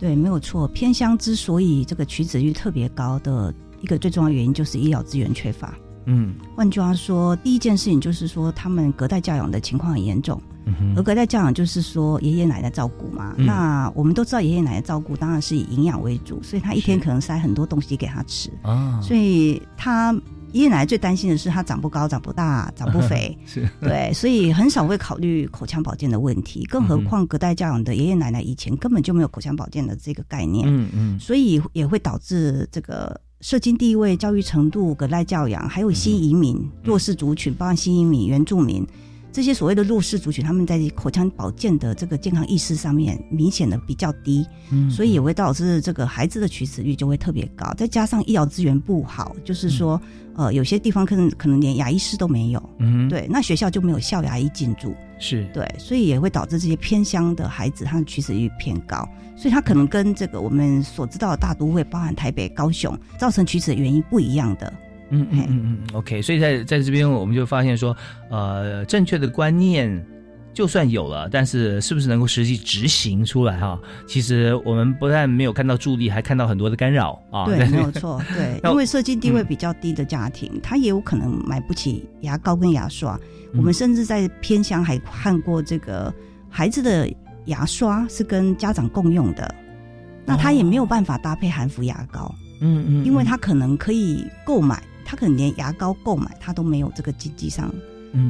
[0.00, 0.66] 对，没有错。
[0.68, 5.74] 偏乡之所以这个取子率特别高的一个最重要原因，就是医疗资源缺乏。
[6.06, 10.40] 嗯，换句话说，第一件事情就是说，他们隔代教养的情况很严重。
[10.64, 18.48] 嗯而隔代教养就是说爷爷奶奶照顾嘛，那我们都知道爷爷奶奶照顾当然是以营养为主，所以他一天可能塞很多东西给他吃。
[18.62, 20.12] 啊，所以他
[20.52, 23.68] 爷爷奶奶最担心的是他长不高、长不大、长不肥， 是。
[23.80, 38.86] 对，所以很少会考虑口腔保健的问题，更何况隔代教养的爷爷奶奶以前根本就没有口腔保健的这个概念，嗯嗯，所以也会导致这个社经地位、教育程度、隔代教养，还有新移民弱势族群，包含新移民、原住民。
[39.32, 47.72] 这些所谓的弱势族群，他们在口腔保健的这个健康意识上面明显的比较低，嗯，所以也会导致这个孩子的取死率就会特别高。
[47.74, 50.00] 再加上医疗资源不好，就是说，
[50.36, 55.48] 呃，有些地方可能可能连牙医师都没有，嗯，对，那学校就没有校牙医进驻，是。
[55.54, 64.70] 对，所以也会导致这些偏乡的孩子他的取死率偏高，所以他可能跟这个我们所知道的大都会，包含台北、高雄，造成取死的原因不一样的。
[65.12, 67.94] 嗯嗯嗯嗯，OK，所以在在这边我们就发现说，
[68.30, 70.04] 呃，正确的观念
[70.54, 73.78] 就算有了，但是是不是能够实际执行出来哈？
[74.06, 77.44] 其实我们不但没有看到助力，还看到很多的干扰啊。
[77.44, 83.18] 对， 没有错，对， 因为社经地位比较低的家庭，他也有可能买不起牙膏跟牙刷。
[83.54, 86.12] 我们甚至在偏乡还看过这个
[86.48, 87.06] 孩子的
[87.46, 89.54] 牙刷是跟家长共用的，
[90.24, 92.34] 那他也没有办法搭配含氟牙膏。
[92.60, 94.82] 嗯嗯，因为他可能可以购买。
[95.12, 97.70] 他可能连牙膏购买他都没有这个经济上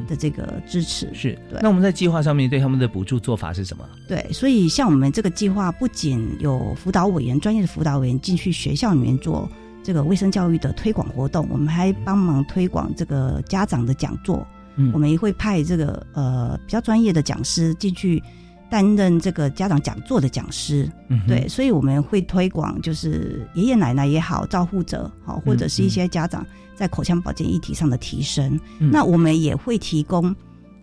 [0.09, 1.39] 的这个支持，是。
[1.49, 1.61] 对。
[1.63, 3.89] 那我们在计划上面对他们的补助做法是什么？
[4.09, 9.49] 对，所以像我们这个计划，不仅有辅导委员、专业的辅导委员进去学校里面做
[9.85, 14.45] 这个卫生教育的推广活动，我们还帮忙推广这个家长的讲座。
[14.75, 18.21] 嗯，我们也会派这个呃比较专业的讲师进去
[18.69, 26.45] 担任这个家长讲座的讲师，嗯对，所以我们会推广，就是爷爷奶奶也好，照护者好，或者是一些家长
[26.77, 28.59] 在口腔保健议题上的提升。
[28.79, 30.35] 嗯那我们也会提供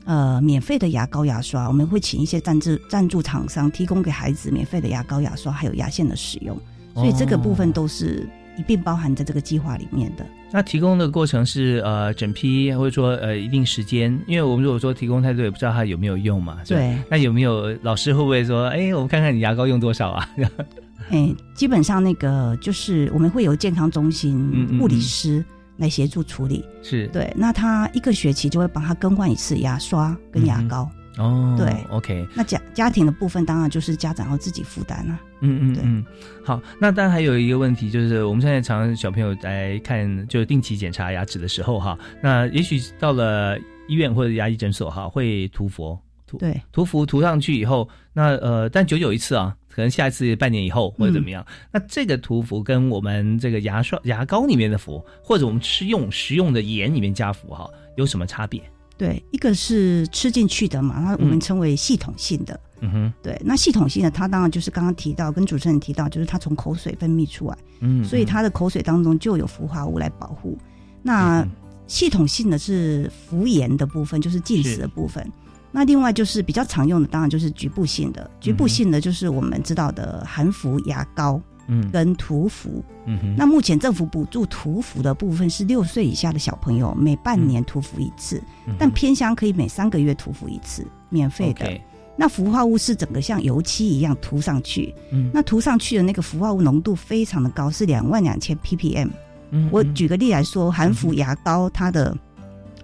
[0.06, 6.58] 呃免费的牙膏、牙刷，我们会请一些赞助赞助厂商提供给孩子免费的牙膏、牙刷，还有牙线的使用。
[6.96, 10.26] 所以这个部分都是一并包含在这个计划里面的。
[10.52, 16.58] 那提供的过程是呃整批，或者说呃一定时间，因为我们如果说提供太多，也不知道它有没有用嘛。
[16.66, 20.28] 对那有没有老师会不会说，哎，我们看看你牙膏用多少啊？
[21.12, 25.46] 哎，基本上那个就是我们会有健康中嗯心嗯护理师
[25.80, 26.64] 来协助处理。
[26.84, 30.88] 是对，那他一个学期就会帮他更换一次牙刷跟牙膏。
[31.18, 35.20] 哦，对，OK，那家家庭的部分当然就是家长要自己负担了。
[35.42, 36.06] 嗯嗯嗯，
[36.46, 36.62] 好。
[36.80, 43.58] 那当然还有一个问题，就是我们现在常常小朋友来看，就定期检查牙齿的时候哈，那也许到了
[43.90, 51.44] 医院或者牙医诊所哈，会涂佛，涂对涂氟涂上去以后，那呃，但久久一次啊，可能下一次半年以后或者怎么样。
[51.72, 58.62] 那这个涂氟跟我们这个牙刷、牙膏里面的氟，或者我们吃用食用的盐里面加氟哈，有什么差别？
[58.96, 62.60] 对，一个是吃进去的嘛，那我们称为系统性的。
[62.82, 70.58] 嗯哼，对，那系统性的它当然就是刚刚提到，跟主持人提到，就是它从口水分泌出来，嗯所以它的口水当中就有氟化物来保护。
[71.02, 71.44] 那
[71.88, 75.26] 系统性的是氟盐的部分，就是进食的部分。
[75.72, 78.30] 那另外就是比较常用的，当然就是局部性的。
[78.40, 82.84] 局部性的就是我们知道的含氟牙膏，嗯，跟涂氟。
[83.06, 91.80] 嗯哼，那目前政府补助涂氟的部分是六岁以下的小朋友每半年涂氟一次，嗯但偏乡可以每三个月涂氟一次，免费的。
[92.16, 99.10] 那氟化物是整个像油漆一样涂上去，嗯那涂上去的那个氟化物浓度非常的高，是两万两千 ppm。
[99.52, 102.16] 嗯我举个例来说，含氟牙膏它的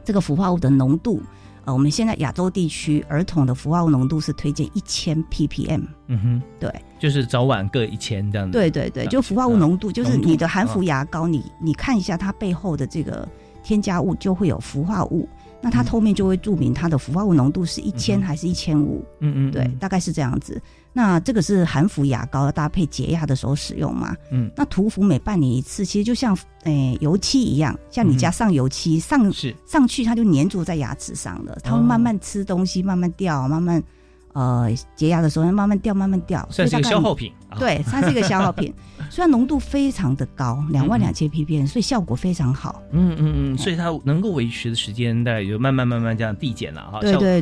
[0.04, 1.21] 这个氟化物的浓度，
[1.65, 5.82] 呃，我们现在亚洲地区儿童的氟化物浓度是推荐一千 ppm。
[6.08, 8.51] 嗯哼，对，就是早晚各一千这样子。
[8.54, 13.28] 对对对，就氟化物浓度，就是你的含氟啊牙膏，你你看一下它背后的这个
[13.63, 15.28] 添加物就会有氟化物，
[15.60, 19.04] 那它后面就会注明它的氟化物浓度是一千还是一千五。
[19.19, 20.62] 嗯嗯，对，大概是这样子。
[20.97, 24.15] 那这个是含氟牙膏搭配洁牙的时候使用嘛？
[24.31, 33.84] 嗯，那涂氟每半年一次，其实就像诶、油漆一样，像你家上油漆、上是上去，它就粘住在牙齿上了，它会慢慢吃东西，慢慢掉，慢慢
[34.31, 38.73] 呃洁牙的时候慢慢掉，慢慢掉，算是一个消耗品啊对，它是一个消耗品，
[39.12, 42.81] 虽然浓度非常的高，两万两千 ppm，所以效果非常好。
[42.91, 47.01] 嗯嗯嗯，所以它能够维持的时间大概就慢慢慢慢这样递减了哈。
[47.01, 47.41] 对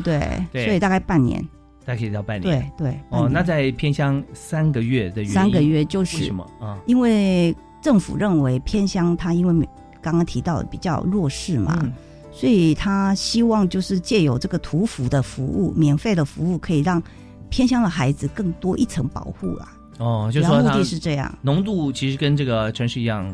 [0.52, 1.46] 对所以大概半年。
[1.84, 2.70] 大概可以到半年。
[2.76, 6.78] 对对哦，那在偏乡三个月的原因三个月就是为什么啊？
[6.86, 9.68] 因为政府认为偏乡它因为
[10.00, 11.92] 刚刚提到的比较弱势嘛，嗯
[12.36, 17.00] 所以他希望就是借由这个涂氟的服务，免费的服务，可以让
[17.48, 19.68] 偏乡的孩子更多一层保护啦。
[19.98, 23.32] 哦，就是目的是这样，浓度其实跟这个城市一样，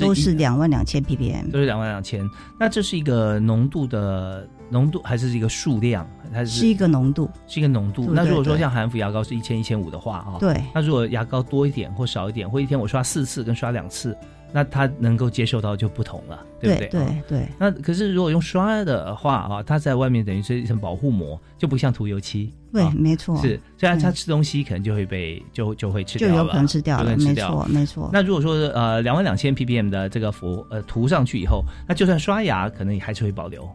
[0.00, 2.28] 都是两万两千 ppm，都是两万两千。
[2.58, 6.08] 那这是一个浓度的浓度，还是一个数量？
[6.32, 8.10] 它是是一个浓度，是一个浓度。
[8.14, 14.16] 那如果说像含氟牙膏是一千一千五的话啊，对那如果牙膏多一点或少一点，或一天我刷四次跟刷两次，
[14.52, 16.88] 那它能够接受到就不同了，对不对？
[16.88, 22.52] 对啊对那可是如果用刷的话啊，它在外面等于是一层保护膜，就不像涂油漆。
[22.72, 28.10] 对啊没错是，虽然它嗯吃东西可能就会被就就会吃掉了，就有可能吃掉了，没错没错。
[28.12, 33.68] 那如果说呃两万两千 ppm 的这个氟呃涂上去以后，那就算刷牙可能也还是会保留，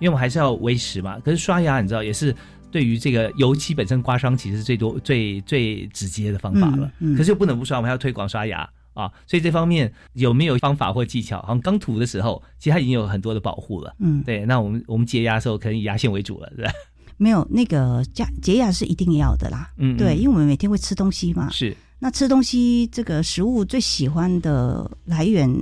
[0.00, 1.18] 因为我们还是要维持嘛。
[1.24, 2.34] 可是刷牙你知道也是
[2.70, 6.86] 对于这个油漆本身刮伤，其实是最多最最直接的方法了。
[6.98, 9.10] 嗯嗯可是又不能不刷，我们还要推广刷牙啊。
[9.26, 11.40] 所以这方面有没有方法或技巧？
[11.42, 13.94] 好像刚涂的时候，其实它已经有很多的保护了。
[13.98, 14.44] 嗯对。
[14.44, 16.72] 那我们我们洁牙的时候，可能以牙线为主了，对吧？
[17.20, 21.76] 没有那个洁洁牙是一定要的啦，嗯嗯对，因为我们每天会吃东西嘛，是。
[21.98, 25.52] 那吃东西这个食物最喜欢的来源，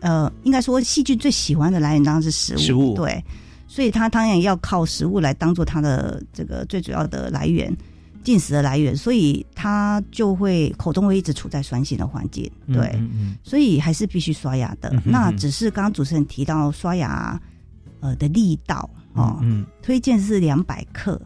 [0.00, 3.24] 呃，应该说细菌最喜欢的来源当然是食物，食物对，
[3.70, 7.72] 所以它当然要靠食物来当做它的这个最主要的来源，
[8.24, 14.92] 进食的来源，所以它就会口中会一直处在酸性的环境，对，嗯嗯所以还是必须刷牙的。
[15.04, 17.40] 那只是刚刚主持人提到刷牙
[18.00, 21.20] 呃的力道哦，嗯推荐是两百克。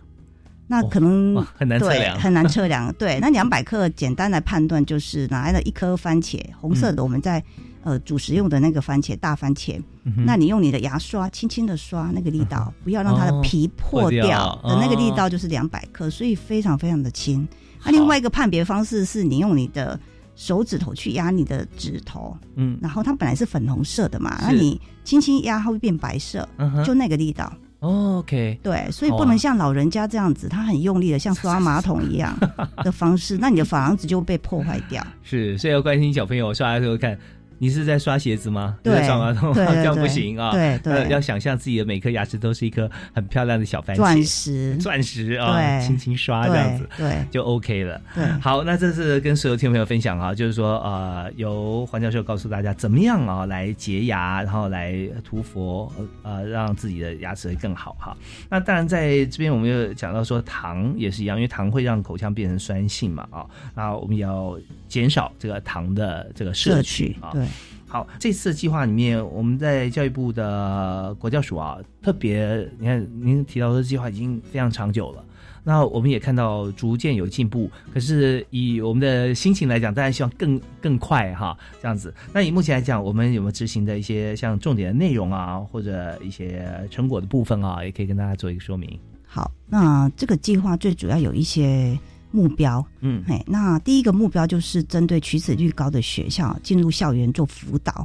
[0.67, 2.95] 那可能、哇很难测量对很难测量。
[2.99, 7.43] 对，那两百克简单来判断就是拿来了一颗番茄，红色的，我们在、
[7.85, 14.61] 呃主食用的那个番茄大番茄，嗯那你用你的牙刷轻轻的刷那个力道，不要让它的哦皮破破掉掉。
[14.65, 15.15] 的那个力哦。
[15.17, 17.47] 道就是两百克，所以非常非常的轻。
[17.85, 20.01] 那另外一个判别方式是你用你的
[20.35, 22.79] 手指头去压你的指头，嗯。
[22.83, 27.53] 然后它本来是粉红色的嘛，那你轻轻压它会变白色，嗯就那个力道。
[27.81, 32.35] OK，对，所以不能像老人家这样子，他很用力的像刷马桶一样
[32.79, 35.07] 的方式，那你的珐琅质就被破坏掉。
[35.23, 37.19] 是，所以要关心小朋友刷的时候看。
[37.59, 38.77] 你是在刷鞋子吗？
[38.83, 40.53] 对，刷马桶这样不行啊！
[40.53, 48.01] 对对，要想象自己的每颗牙齿都是一颗很漂亮的小番茄，钻石，钻石啊，轻轻刷这样子，对，就 OK 了。
[48.15, 55.91] 对，好，那这是跟所有听众朋友分享啊，就是说呃，由黄教授告诉大家怎么样啊来洁牙，然后来涂佛，
[56.23, 58.17] 呃，让自己的牙齿会更好哈。
[58.51, 64.59] 那当然在这边我们又讲到说糖也是一样，因为糖会让口腔变成酸性嘛啊，那我们也要
[64.95, 67.31] 减少这个糖的这个摄取啊。
[67.33, 67.45] 对
[67.89, 75.25] 好，这次计划里面，我们在教育部的国教署啊，特别你看，您提到的计划已经非常长久了。
[75.65, 82.15] 那我们也看到逐渐有进步，可是以我们的心情来讲，大家希望更更快哈，这样子。
[82.33, 88.99] 那以目前来讲，我们有没有执行的一些像重点的内容啊，或者一些成果的部分啊，也可以跟大家做一个说明。
[89.27, 91.99] 好，那这个计划最主要有一些。
[92.35, 98.05] 目标，嗯，哎，那第一个目标就是针对取齿率高的学校进入校园做辅导，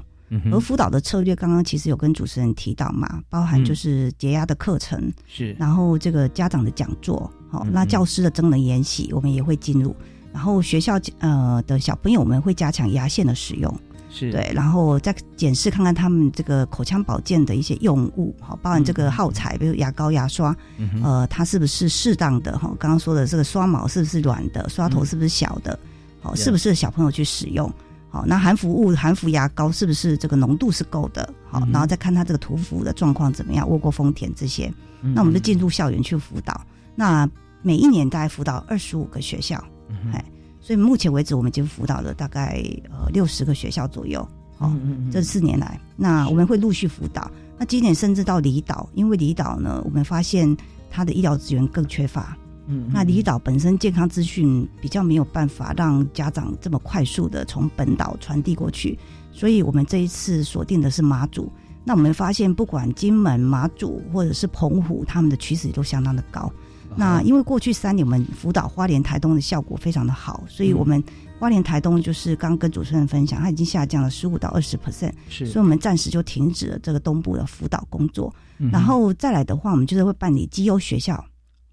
[0.52, 9.96] 而辅导的策略刚刚其实有跟主持人提到嘛，包含就是解压的课程，是，然后这个家长的讲座，好，那教师的真人演习我们也会进入，
[10.32, 13.74] 然后学校呃的小朋友们会加强牙线的使用。
[14.10, 20.56] 是对，然后再检视看看他们这个口腔保健的一些用物，好，包含这个耗材，比如牙膏、牙刷，
[21.04, 22.58] 呃，它是不是适当的？
[22.58, 24.68] 哈，刚刚说的这个刷毛是不是软的？
[24.68, 25.78] 刷头是不是小的？
[26.22, 27.72] 好，是不适合小朋友去使用？
[28.10, 31.32] 好，那含氟物、含氟牙膏是不是这个浓度是够的？
[31.48, 36.60] 好，然后再看他这个涂氟的状况怎么样，窝过丰田这些，那我们就进入校园去辅导。
[36.96, 37.30] 那
[37.62, 39.64] 每一年大概辅导二十五个学校，
[40.12, 40.26] 哎。
[40.70, 44.22] 所以目前为止，我们已经辅导了大概呃六十个学校左右。
[44.60, 44.72] 哦，
[45.12, 47.32] 这四年来，那我们会陆续辅导。
[47.58, 50.56] 那今年甚至到离岛，因为离岛呢，我们发现
[50.88, 52.38] 它的医疗资源更缺乏。
[52.68, 58.96] 嗯，那离岛本身健康资讯比较没有办法让家长这么快速的从本岛传递过去，
[59.32, 61.52] 所以我们这一次锁定的是马祖。
[61.84, 66.52] 那我们发现，不管金门、马祖或者是澎湖，他们的取死率都相当的高。
[66.96, 71.02] 那因为过去三年我们辅导花莲台东的效果非常的好，所以我们
[71.40, 78.34] 花莲台东就是刚跟主持人分享，它已经下降了十五到二十 percent，是，所以我们暂时就停止了这个东部的辅导工作。
[78.72, 81.24] 然后再来的话，我们就是会办理基优学校，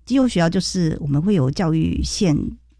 [0.04, 2.36] 基优学校就是我们会有教育县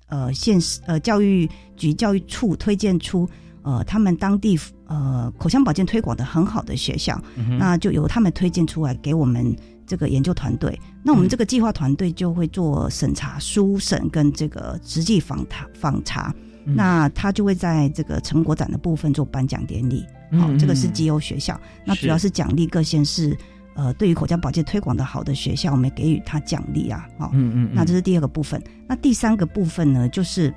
[0.07, 3.29] 呃县呃教育局教育处推荐出
[3.63, 4.57] 呃他们当地
[4.87, 7.21] 呃口腔保健推广的很好的学校，
[7.59, 9.57] 那就由他们推荐出来给我们。
[9.87, 16.35] 这个研究团队，那我们这个计划团队就会做审查、书审跟这个实际访谈访查，
[16.65, 20.05] 那他就会在这个成果展的部分做颁奖典礼。
[20.33, 23.39] 好，这个是基优学校，那主要是奖励各县市
[23.75, 27.07] 呃对于口腔保健推广的好的学校，我们给予他奖励啊。
[27.17, 28.61] 好，嗯嗯，那这是第二个部分。
[28.89, 30.53] 那第三个部分呢，就是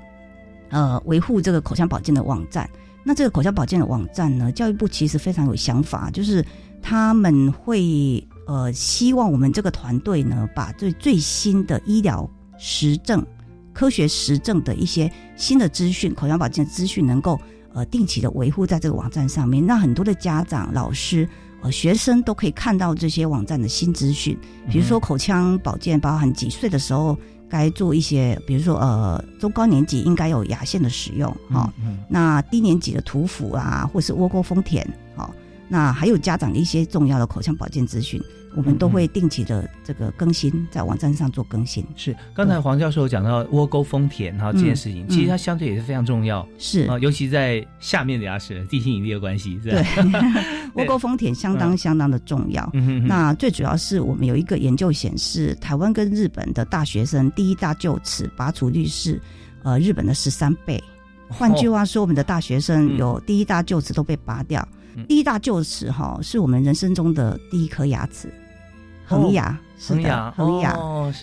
[0.70, 2.68] 呃维护这个口腔保健的网站。
[3.04, 6.44] 那这个口腔保健的网站呢，教育部其实非常有想法，就是
[6.82, 8.26] 他们会。
[8.50, 12.28] 呃，希望我们这个团队呢，把最最新的医疗
[12.58, 13.24] 实证、
[13.72, 17.40] 科学实证的一些新的资讯、口腔保健资讯，能够
[17.72, 21.28] 呃定期的维护在这个网站上面，让很多的家长、老师、
[21.62, 24.36] 呃学生都可以看到这些网站的新资讯。
[24.68, 27.16] 比如说口腔保健，包含几岁的时候
[27.48, 31.72] 该做一些，比如说呃中高年级应该有牙线的使用，哈，
[32.08, 34.84] 那低年级的涂氟啊，或是窝沟丰田，
[35.14, 35.32] 好，
[35.68, 38.20] 那还有家长的一些重要的口腔保健资讯。
[38.56, 41.84] 我们都会定期的这个更新，在网站上做更新。
[41.96, 46.46] 是刚才黄教授讲到窝沟丰田哈这件事情，其实它相对也是非常重要。
[46.58, 49.84] 是啊，尤其在下面的牙齿，地心引力的关系，对，
[50.74, 52.68] 窝沟丰田相当相当的重要。
[53.06, 59.20] 那最主要是我们有一个研究显示，台湾跟日本的大学生第一大臼齿拔除率是
[59.62, 60.82] 呃日本的十三倍。
[61.28, 64.66] 换句话说，我们的大学生有第一大臼齿都被拔掉。
[65.06, 68.28] 第一大臼齿哈是我们人生中的第一颗牙齿。
[69.10, 70.76] 恒牙，是的，恒牙，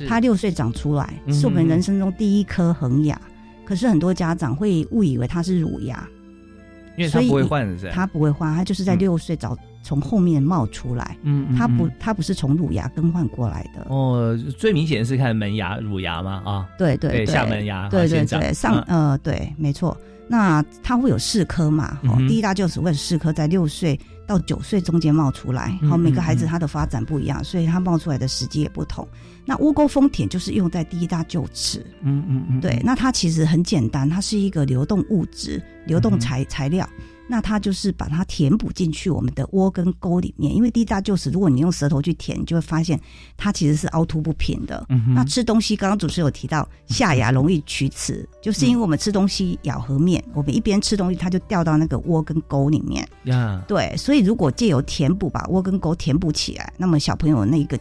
[0.09, 3.19] 他六岁长出来，是我们人生中第一颗恒牙。
[3.63, 6.07] 可是很多家长会误以为他是乳牙，
[6.97, 9.57] 因为他不会换，他不会换，他就是在六岁早
[9.87, 11.17] 从后面冒出来。
[11.21, 13.85] 嗯，它不，它不是从乳牙更换过来的。
[13.87, 16.41] 哦，最明显的是看门牙、乳牙嘛？
[16.45, 19.97] 啊，对对对，下门牙，对对对，上呃对，没错。
[20.27, 21.97] 那它会有四颗嘛？
[22.03, 23.97] 哦，第一大臼齿会四颗，在六岁。
[24.27, 29.07] 到九岁中间冒出来，好，每个孩子他的发展不一样，所以他冒出来的时机也不同。
[29.45, 36.85] 那窝沟丰田就是用在第一大臼齿，嗯嗯嗯，对，那它其实很简单，它是一个流动物质、流动材材料。
[37.27, 42.99] 那它就是把它填补进去我们的窝跟沟里面，因为低大就是，如果你用舌头去舔，你就会发现
[43.35, 44.85] 它其实是凹凸不平的。
[44.89, 53.07] 嗯那吃东西，刚刚主持人有提到下牙容易龋齿，就是因为我们吃东西咬合面，我们一边吃东西，它就掉到那个窝跟沟里面。
[53.23, 57.77] 呀，对，所以如果借由填补把窝跟沟填补起来，那么小朋友那个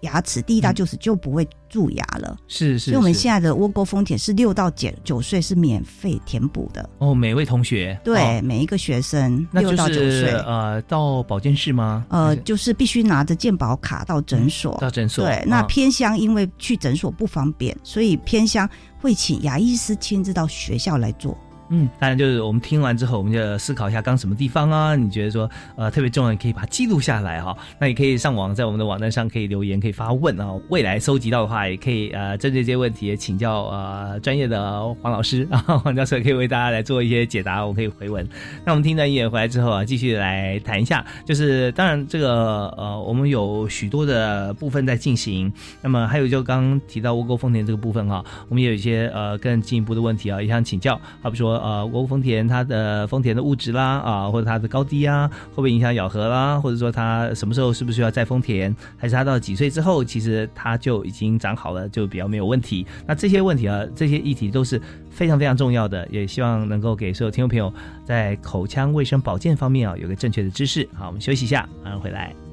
[0.00, 2.36] 牙齿第一大就是就不会蛀牙了。
[2.46, 6.88] 是是，所以我们现在的窝沟丰田是六到九九岁是免费填补的。
[6.98, 12.06] 哦，每位同学对，哦每一个学生六到九岁，呃，到保健室吗？
[12.10, 14.76] 呃，就是必须拿着健保卡到诊所。
[14.78, 18.68] 嗯到诊所对，那哦偏乡因为去诊所不方便，所以偏乡
[19.00, 21.36] 会请牙医师亲自到学校来做。
[21.70, 24.96] 嗯，当然就是我们听完之后，我们就思考一下刚什么地方啊？
[24.96, 30.48] 你觉得说呃特别重要，你可以把它记录下来哈、那也可以上网，在我们的网站上可以留言，可以发问啊。
[30.68, 38.26] 未来收集到的话，也可以呃针对这些问题请教呃专业的黄老师啊，黄教授也可以为大家来做一些解答，我们可以回文。
[38.64, 45.52] 那我们听段音乐回来之后啊，继续来谈一下，就是当然这个呃我们有许多的部分在进行，
[45.82, 62.86] 那么还有就刚刚提到窝沟丰田这个部分哈、我们也有一些呃更进一步的问题啊，也想请教，好比说呃国丰田它的丰田的物质啦啊，或者它的高低啊，会不会影响咬合啦，或者说它什么时候是不是需要再丰田，还是它到几岁之后其实它就已经长好了，就比较没有问题。
[63.06, 64.80] 那这些问题啊，这些议题都是
[65.10, 67.72] 非常非常重要的，也希望能够给所有听众朋友
[68.04, 70.88] 在口腔卫生保健方面啊有个正确的知识。
[70.94, 72.47] 好，我们休息一下，马上回来。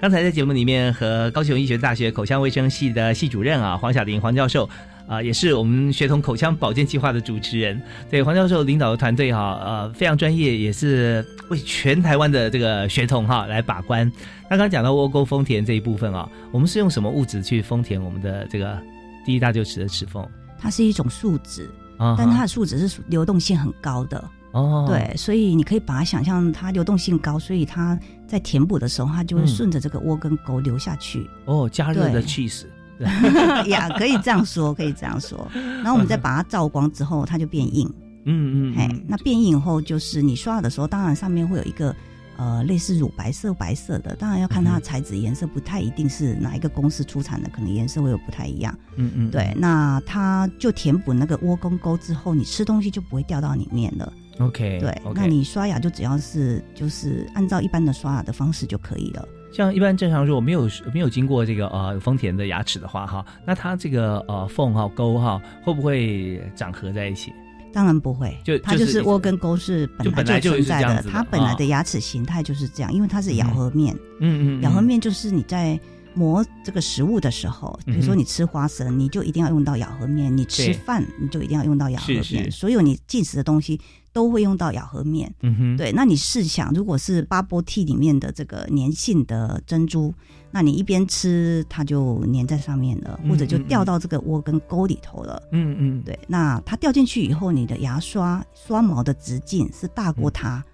[0.00, 4.68] 刚才在节目里面和高雄医学大学口腔卫生系的系主任啊黄晓玲黄教授
[5.08, 7.80] 啊、也是我们学童口腔保健计划的主持人。
[8.10, 14.06] 对黄教授领导的团队哈、呃非常专业，也是为全台湾的这个学童哈、来把关。
[14.42, 18.78] 那刚刚讲到窝沟丰田这一部分啊，我们是用什么物质去丰田我们的这个
[19.24, 20.28] 第一大臼齿的齿缝？
[20.58, 24.22] 它是一种树脂，啊但它的树脂是流动性很高的。
[24.58, 31.28] 哦，对，所以你可以把它想象它流动性高，所以它在填补的时候，它就会嗯顺着这个窝跟沟流下去。
[31.44, 32.64] 哦，加热的对 cheese。
[33.68, 35.48] 呀，可以这样说，可以这样说。
[35.54, 37.88] 然后我们再把它照光之后，它就变硬。
[38.24, 41.94] 嗯嗯嘿，那变硬以后，就是你刷的时候，当然上面会有一个
[42.36, 48.76] 呃类似乳白色、白色的，当然要看它的材质颜色，不太一定是哪一个公司出产的，可能颜色会有不太一样。
[48.96, 54.12] 嗯嗯，对，那它就填补那个窝跟沟之后，你吃东西就不会掉到里面了。
[54.38, 59.26] OK，对那你刷牙就只要是就是按照一般的刷牙的方式就可以了。
[59.52, 67.32] 像一般正常如果没有没有经过这个呃丰田的牙齿的话哈，那它这个呃缝哈沟哈会不会长合在一起？
[67.72, 73.94] 当然不会，就它就是窝跟沟是本来来就存在的，它本来哦的牙齿形态就是这样，因为它是咬合面。
[74.20, 75.78] 嗯嗯嗯咬合面就是你在
[76.14, 82.50] 磨这个食物的时候，比如说你吃花生，你就一定要用到咬合面；你吃饭，你就一定要用到咬合面。
[82.50, 83.78] 所有你进食的东西
[84.12, 85.32] 都会用到咬合面。
[85.42, 90.12] 嗯哼，对，那你试想，如果是 bubble tea 里面的这个粘性的珍珠，
[90.50, 95.42] 那你一边吃它就粘在上面了，嗯或者就嗯掉到这个窝跟沟里头了。
[95.52, 100.67] 嗯嗯，对，那它掉进去以后，你的牙刷刷毛的直径是大过它，嗯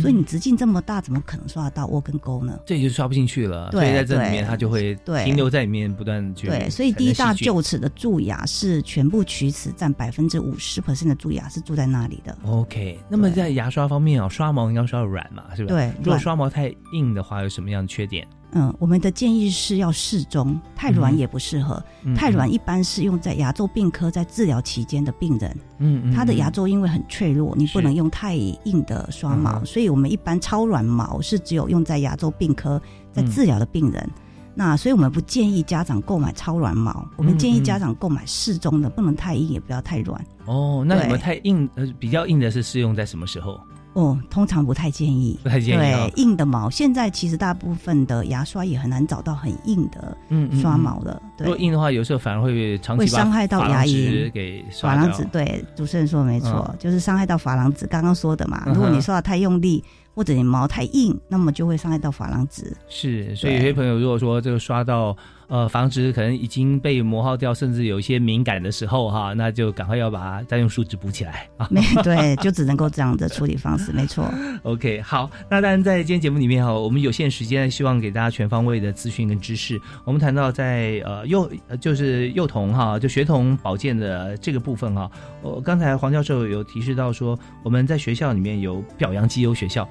[0.00, 2.58] 所以你直径这么大，怎么可能刷得到窝跟沟呢？
[2.64, 3.70] 这就刷不进去了。
[3.72, 4.94] 所以在这里面，它就会
[5.24, 6.48] 停留在里面，不断去。
[6.48, 12.36] 对，所以第一大臼齿的蛀牙是全部龋齿占百分之五十 percent 的蛀牙是住在那里的。
[12.44, 15.68] OK，那么在牙刷方面啊，刷毛应该刷软嘛，是吧？
[15.68, 18.26] 对，如果刷毛太硬的话，有什么样的缺点？
[18.52, 21.82] 嗯，我们的建议是要适中，太软也不适合。
[22.16, 32.80] 太软一般是用在牙周病科在治疗期间的病人，嗯，他的牙周因为很脆弱，你不能用太硬的刷毛，所以我们一般超软毛是只有用在牙周病科
[33.12, 34.10] 在治疗的病人。
[34.54, 40.20] 那所以我们不建议家长购买超软毛，我们建议家长购买适中的，不能太硬，也不要太软。
[40.46, 43.60] 哦，那你们太硬呃比较硬的是适用在什么时候？
[43.98, 45.78] 哦，通常不太建议，不太建议。
[45.78, 50.16] 对，硬的毛，现在其实大部分的牙刷也很难找到很硬的
[50.60, 51.20] 刷毛的。
[51.38, 55.24] 如果硬的话，有时候反而会长期会伤害到牙龈，给珐琅质。
[55.32, 57.86] 对，主持人说的没错，就是伤害到珐琅质。
[57.88, 59.82] 刚刚说的嘛，如果你刷的太用力。
[60.14, 62.76] 或者你毛太硬，那么就会伤害到珐琅质。
[62.88, 65.16] 是，所以有些朋友如果说这个刷到
[65.48, 71.66] 呃珐琅质可能已经被磨耗掉，甚至有一些敏感的时候哈，那就赶快要把它再用树脂补起来啊。
[71.72, 74.24] 没对，就只能够这样的处理方式，没错。
[74.62, 79.80] OK，好，那当然在今天节目里面哈，我们有限时间，希望给大家全方位的资讯跟知识。
[80.04, 85.10] 我们谈到在呃幼就是幼童哈，就学童保健的这个部分哈，
[85.42, 89.88] 我刚才黄教授有提示到说，我们在学校里面有表扬绩优学校。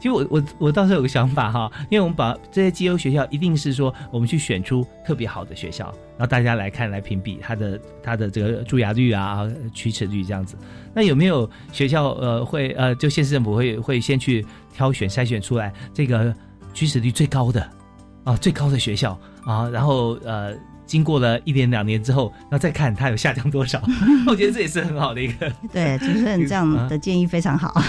[0.00, 5.84] 其实我我我倒是有个想法哈，因为我们把这些绩优学校一定是说我们去选出特别好的学校，
[6.16, 9.44] 然后大家来看来评比它的它的这个蛀牙率啊、
[9.74, 10.56] 龋齿率这样子。
[10.94, 16.34] 那有没有学校呃会呃就县市政府会会先去挑选筛选出来这个
[16.74, 17.70] 龋齿率最高的
[18.24, 19.12] 啊最高的学校
[19.44, 20.54] 啊，然后呃。
[20.90, 23.80] 经过了一年两年之后，然后再看它有下降多少，
[24.26, 25.48] 我觉得这也是很好的一个。
[25.72, 27.80] 对，主持人这样的建议非常好。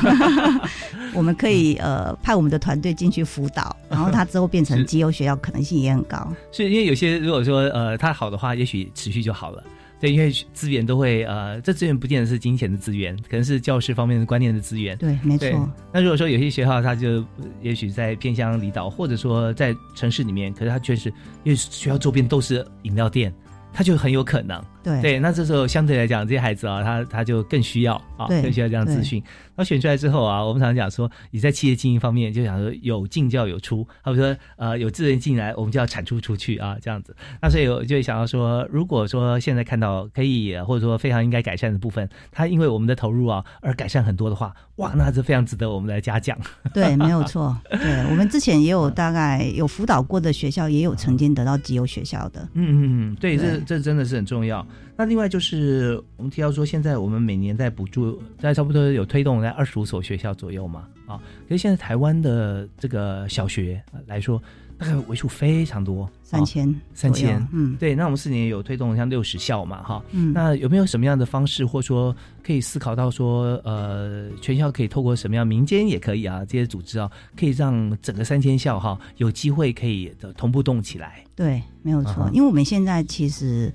[1.12, 6.32] 我们可以呃派我们的团队进去辅导， 然后它之后变成绩优学校可能性也很高。
[6.52, 9.64] 是因为有些如果说呃它好的话，也许持续就好了。
[10.02, 14.97] 对，因为资源都会呃，这资源不见得是金钱的资源，可能是教师方面的观念的资源。
[14.97, 15.72] 对，没错。
[15.93, 17.24] 那如果说有些学校，它就
[17.62, 21.10] 也许在偏乡离岛，或者说在城市里面，可是它确实
[21.43, 23.32] 因为学校周边都是饮料店。
[23.74, 29.21] 它就很有可能，对对，那这时候相对来讲，这些孩子啊，他他就更需要啊，更需要这样资讯。
[29.55, 37.15] 那选出来之后啊，我们常常讲说，你在企业经营方面，就想说有进就要有出，或者说呃有资源进来，我们就要产出出去啊，这样子。
[37.41, 46.36] 那所以我就会想要说，如果说现在看到可以或者说非常应该改善的部分，它因为我们的投入啊而改善很多的话，哇，那是非常值得我们来嘉奖。
[46.73, 47.55] 对，没有错。
[47.69, 52.41] 对我们之前也有大概有辅导过的学校，也有曾经得到绩优学校的。
[52.53, 53.61] 嗯嗯嗯，对，这。
[53.61, 54.65] 这真的是很重要。
[54.95, 64.41] 那另外就是我们提到说，现在我们每年在补助，在差不多有推动在二十五所学校左右嘛，啊，可是现在台湾的这个小学来说。
[64.78, 67.93] 大概为数非常多，三千，三千，嗯，对。
[67.93, 77.07] 那我们四年有推动像六十校嘛，哈，嗯，那有没有什么样的方式，或者说可以思考到说，呃，全校可以透过什么样，民间也可以啊，这些组织啊，
[77.38, 81.24] 可以让整个三千校哈有机会可以的同步动起来。
[81.36, 83.72] 对，没有错，因为我们现在其实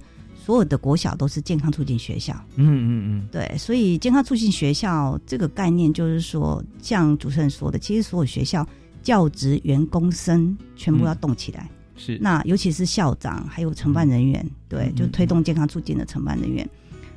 [0.46, 8.66] 所有的国小都是健康促进学校，嗯嗯嗯，对，所以健康促进学校这个概念就是说，像主持人说的，其实所有学校。
[9.02, 16.68] 教职员工生全部要动起来，是那尤其是校长还有承办人员，对，就推动健康促进的承办人员。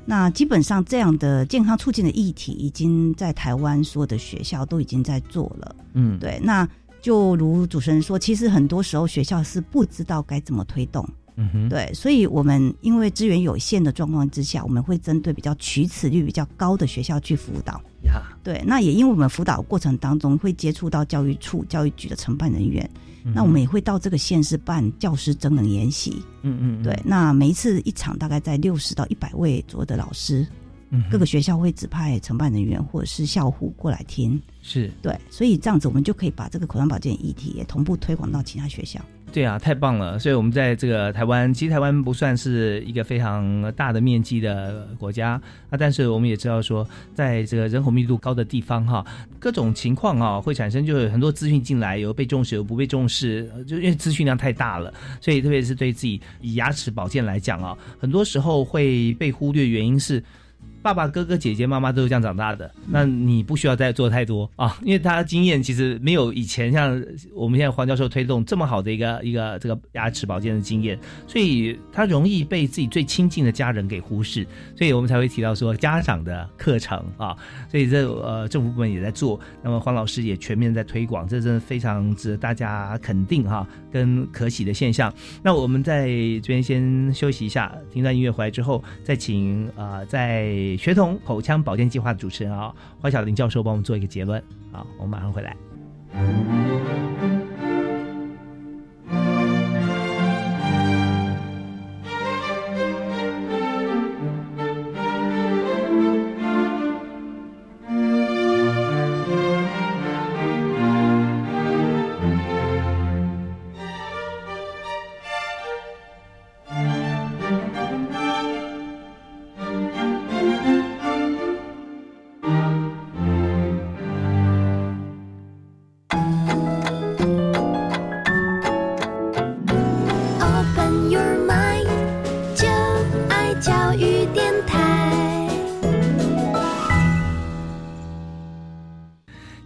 [0.06, 5.76] 那基本上这样的健康促进的议题，已经在台湾所有的学校都已经在做了。
[5.94, 6.40] 嗯，对。
[6.44, 6.70] 那
[7.02, 11.04] 就如主持人说，其实很多时候学校是不知道该怎么推动。
[11.40, 11.92] 嗯哼，对。
[11.94, 17.82] 所以我们因为资源有限的状况之下，我们会针对比较取此率比较高的学校去辅导。
[18.44, 22.90] 对，那也因为我们辅导过程当中会接触到教育处、教育局的承办人员，
[23.36, 26.24] 那我们也会到这个县市办教师真人研习。
[26.42, 30.48] 嗯嗯，对，那每一次一场大概在六十到一百位左右的老师，
[31.12, 34.42] 各个学校会指派承办人员或者是校护过来听。
[34.62, 39.00] 是对，所以这样子我们就可以把这个口腔保健议题也同步推广到其他学校。
[39.32, 40.18] 对啊，太棒了！
[40.18, 49.06] 所以，我们在这个台湾，其实台湾不算是一个非常大的面积的国家啊，但是我们也知道说，在这个人口密度高的地方哈，
[49.38, 60.24] 各种情况啊会产生，就是很多资讯进来，有被重视，有不被重视，就因为资讯量太大了，所以特别是对自己以牙齿保健来讲啊，很多时候会被忽略，原因是
[60.82, 67.04] 爸爸、哥哥、姐姐、妈妈都是这样长大的，那你不需要再做太多啊， 因为他经验其实没有以前像
[67.36, 77.36] 我们现在黄教授推动这么好的一个一个这个牙齿保健的经验，所以他容易被自己最亲近的家人给忽视，所以我们才会提到说家长的课程啊，
[77.70, 85.14] 所以这呃政府部门也在做，那么黄老师也全面在推广，这真的非常值得大家肯定哈，跟可喜的现象。
[85.44, 90.69] 那我们在这边先休息一下，听段音乐回来之后，再请呃在。
[90.78, 94.40] 学童口腔保健计划的主持人啊，黄晓林教授帮我们做一个结论。
[94.72, 95.56] 啊，我们马上回来。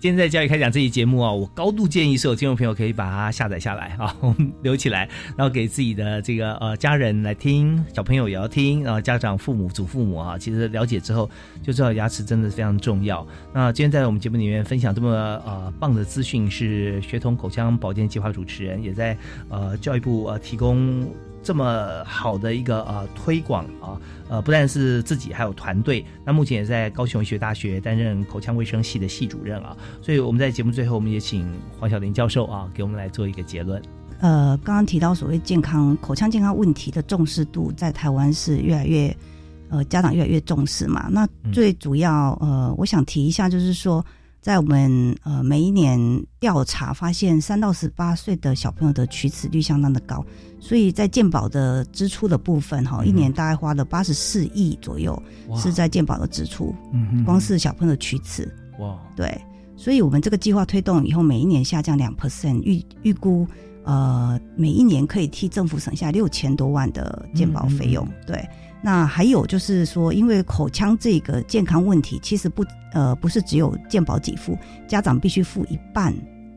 [0.03, 4.13] 今天在教育开讲这期节目啊，我高度建议所有听众朋友可以把它下载下来啊，
[4.61, 11.31] 留起来，然后给自己的这个呃家人来听，小朋友也要听，然后家长、父母、祖父母啊，其实了解之后
[11.61, 13.25] 就知道牙齿真的非常重要。
[13.53, 21.07] 那今天在我们节目里面分享这么呃棒的资讯，是学童口腔保健计划主持人，也在呃教育部呃提供。
[21.43, 26.03] 这么好的一个呃推广啊，呃不但是自己，还有团队。
[26.23, 29.75] 那目前也在高雄医学大学担任口腔卫生系的系主任啊。
[30.01, 33.81] 所以我们在节目最后，我们也请黄晓玲教授啊，给我们来做一个结论。
[34.19, 39.15] 呃，刚刚提到所谓健康口腔健康问题的重视度，在台湾是越来越
[39.69, 41.07] 呃家长越来越重视嘛。
[41.11, 44.03] 那最主要呃，我想提一下，就是说。
[44.43, 45.97] 在我们呃每一年
[46.37, 50.23] 调查发现，三到十八岁的小朋友的龋齿率相当的高，
[50.59, 55.17] 所以在健保的支出的部分哈，一年大概花了八十四亿左右
[55.55, 59.41] 是在健保的支出，嗯光是小朋友的龋齿，哇，对，
[59.77, 63.47] 所以我们这个计划推动以后，每一年下降两 percent，预预估
[63.85, 68.45] 呃每一年可以替政府省下六千多万的健保费用，对。
[68.85, 76.13] 那还有就是说，因为口腔这个健康问题，其实不呃不是只有健保给付，家长必须付一半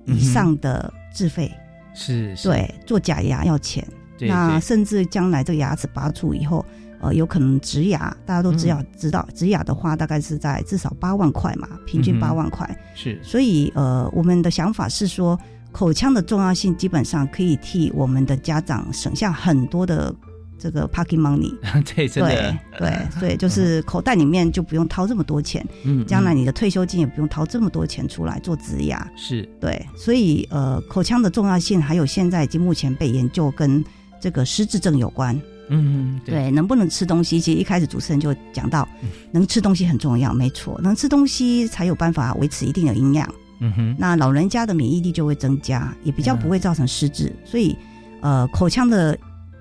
[0.06, 1.52] 以上的自费，
[1.94, 3.86] 是，对，做假牙要钱，
[4.18, 6.66] 那甚至将来这个牙齿拔除以后，
[7.00, 15.38] 呃，有可能植牙，大家都知道，知道植牙的话，大概是在至少八万块嘛，平均八万块，是，所以呃，我们的想法是说，
[15.70, 20.12] 口腔的重要性基本上可以替我们的家长省下很多的。
[20.58, 21.54] 这个 parking money，
[21.94, 29.48] 对，对，对，对，就 是口袋里面就不用掏这么多钱，嗯，将来你的退休金也不用掏这么多钱出来做植牙，是。
[29.60, 33.84] 对，所以呃，口腔的重要性还有现在已经目前被研究跟
[34.20, 35.38] 这个失智症有关，
[35.68, 37.38] 嗯，对，能不能吃东西？
[37.38, 38.88] 其实一开始主持人就讲到，
[39.30, 43.28] 能吃东西很重要，没错，能吃东西才有办法维持一定的营养，
[43.60, 47.76] 嗯哼，那老人家的免疫力就会增加，也比较不会造成失智，所以
[48.22, 49.16] 呃，口腔的。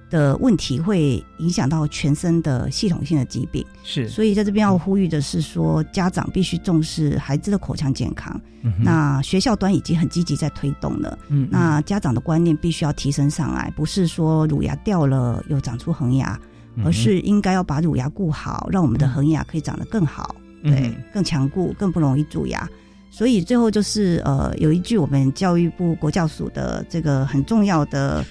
[0.10, 8.40] 的问题会影响到全身的系统性的疾病，是，所以在这边要呼吁的是说，家长必须重视孩子的口腔健康。
[8.80, 16.40] 那学校端已经很积极在推动了，嗯，那家长的观念必须要提升上来，不是说乳牙掉了又长出恒牙，
[16.84, 22.68] 而是应该要把乳牙顾好，让我们的恒牙可以长得更好，对，更强固，更不容易蛀牙。
[23.12, 28.24] 所以最后就是呃，有一句我们教育部国教署的这个很重要的。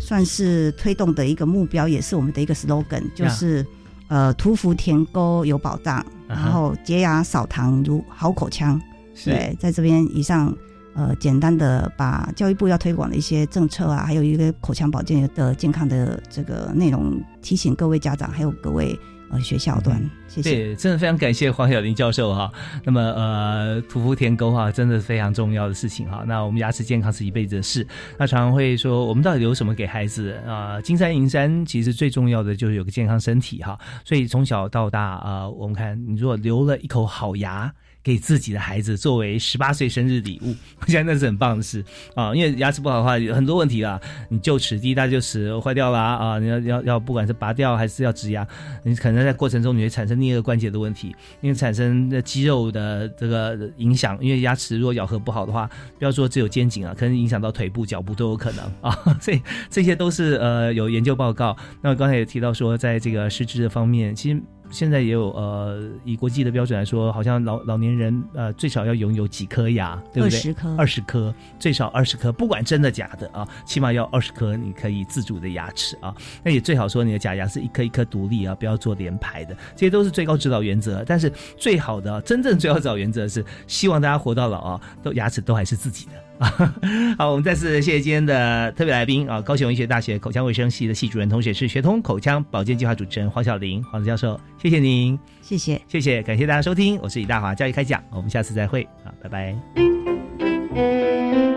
[0.00, 3.66] 算是推动的一个目标，也是我们的一个 slogan，就是
[4.08, 8.80] 呃，屠夫填沟有保障，然后洁牙扫糖如好口腔。
[9.24, 10.54] 对，在这边以上
[10.94, 18.98] 呃，简单的把教育部要推广的一些政策啊，还有一个口腔保健的健康的这个内容，提醒各位家长还有各位。
[19.32, 20.50] 呃，学校端，谢谢。
[20.50, 22.52] 对，真的非常感谢黄晓玲教授哈。
[22.84, 26.22] 那么，呃，屠夫田沟哈，真的非常重要的事情哈。
[26.26, 27.86] 那我们牙齿健康是一辈子的事。
[28.18, 30.78] 那常常会说，我们到底留什么给孩子啊？
[30.82, 33.78] 金山银山其实最重要的就是有个健康身体哈。
[34.04, 37.72] 所以从小到大啊，我们看你如果留了一口好牙。
[38.02, 41.84] 给自己的孩子作为十八岁生日礼物， 我觉得那是很棒的事
[42.14, 42.34] 啊！
[42.34, 44.00] 因为牙齿不好的话，有很多问题啦。
[44.28, 46.38] 你就齿、第一大臼齿坏掉了啊！
[46.38, 48.46] 你要要要，不管是拔掉还是要植牙，
[48.82, 54.18] 你可能在过程中你会产生颞颌关节的问题，因为产生的肌肉的这个影响。
[54.20, 58.98] 因为牙齿如果咬合不好的话，不要说只有肩颈啊，可能影响到腿部、脚部都有可能 啊。
[59.20, 59.40] 所以
[59.70, 61.56] 这些都是呃有研究报告。
[61.80, 64.42] 那刚才也提到说，在这个失智的方面，其实。
[64.72, 70.38] 现在也有呃，以国际的标准来说，好像老老年人呃最少要拥有几颗牙，对不对？
[70.38, 76.12] 二十颗，二十颗，最少二十颗，不管真的假的啊，起码要二十颗你可以自主的牙齿啊。
[76.42, 81.04] 那也最好说你的假牙是一颗一颗独立啊，不要做连排的，这些都是最高指导原则。
[81.06, 86.12] 但是最好的真正最高指导原则是希望大家活到老啊，都牙齿都还是自己的。
[87.18, 101.51] 好，我们再次谢谢今天的特别来宾啊，高雄医学大学口腔卫生系的系主任，同学是学通口腔保健计划主持人黄晓玲黄教授，谢谢您，谢谢，谢谢，感谢大家收听，我是李大华教育开讲，我们下次再会，好，拜拜。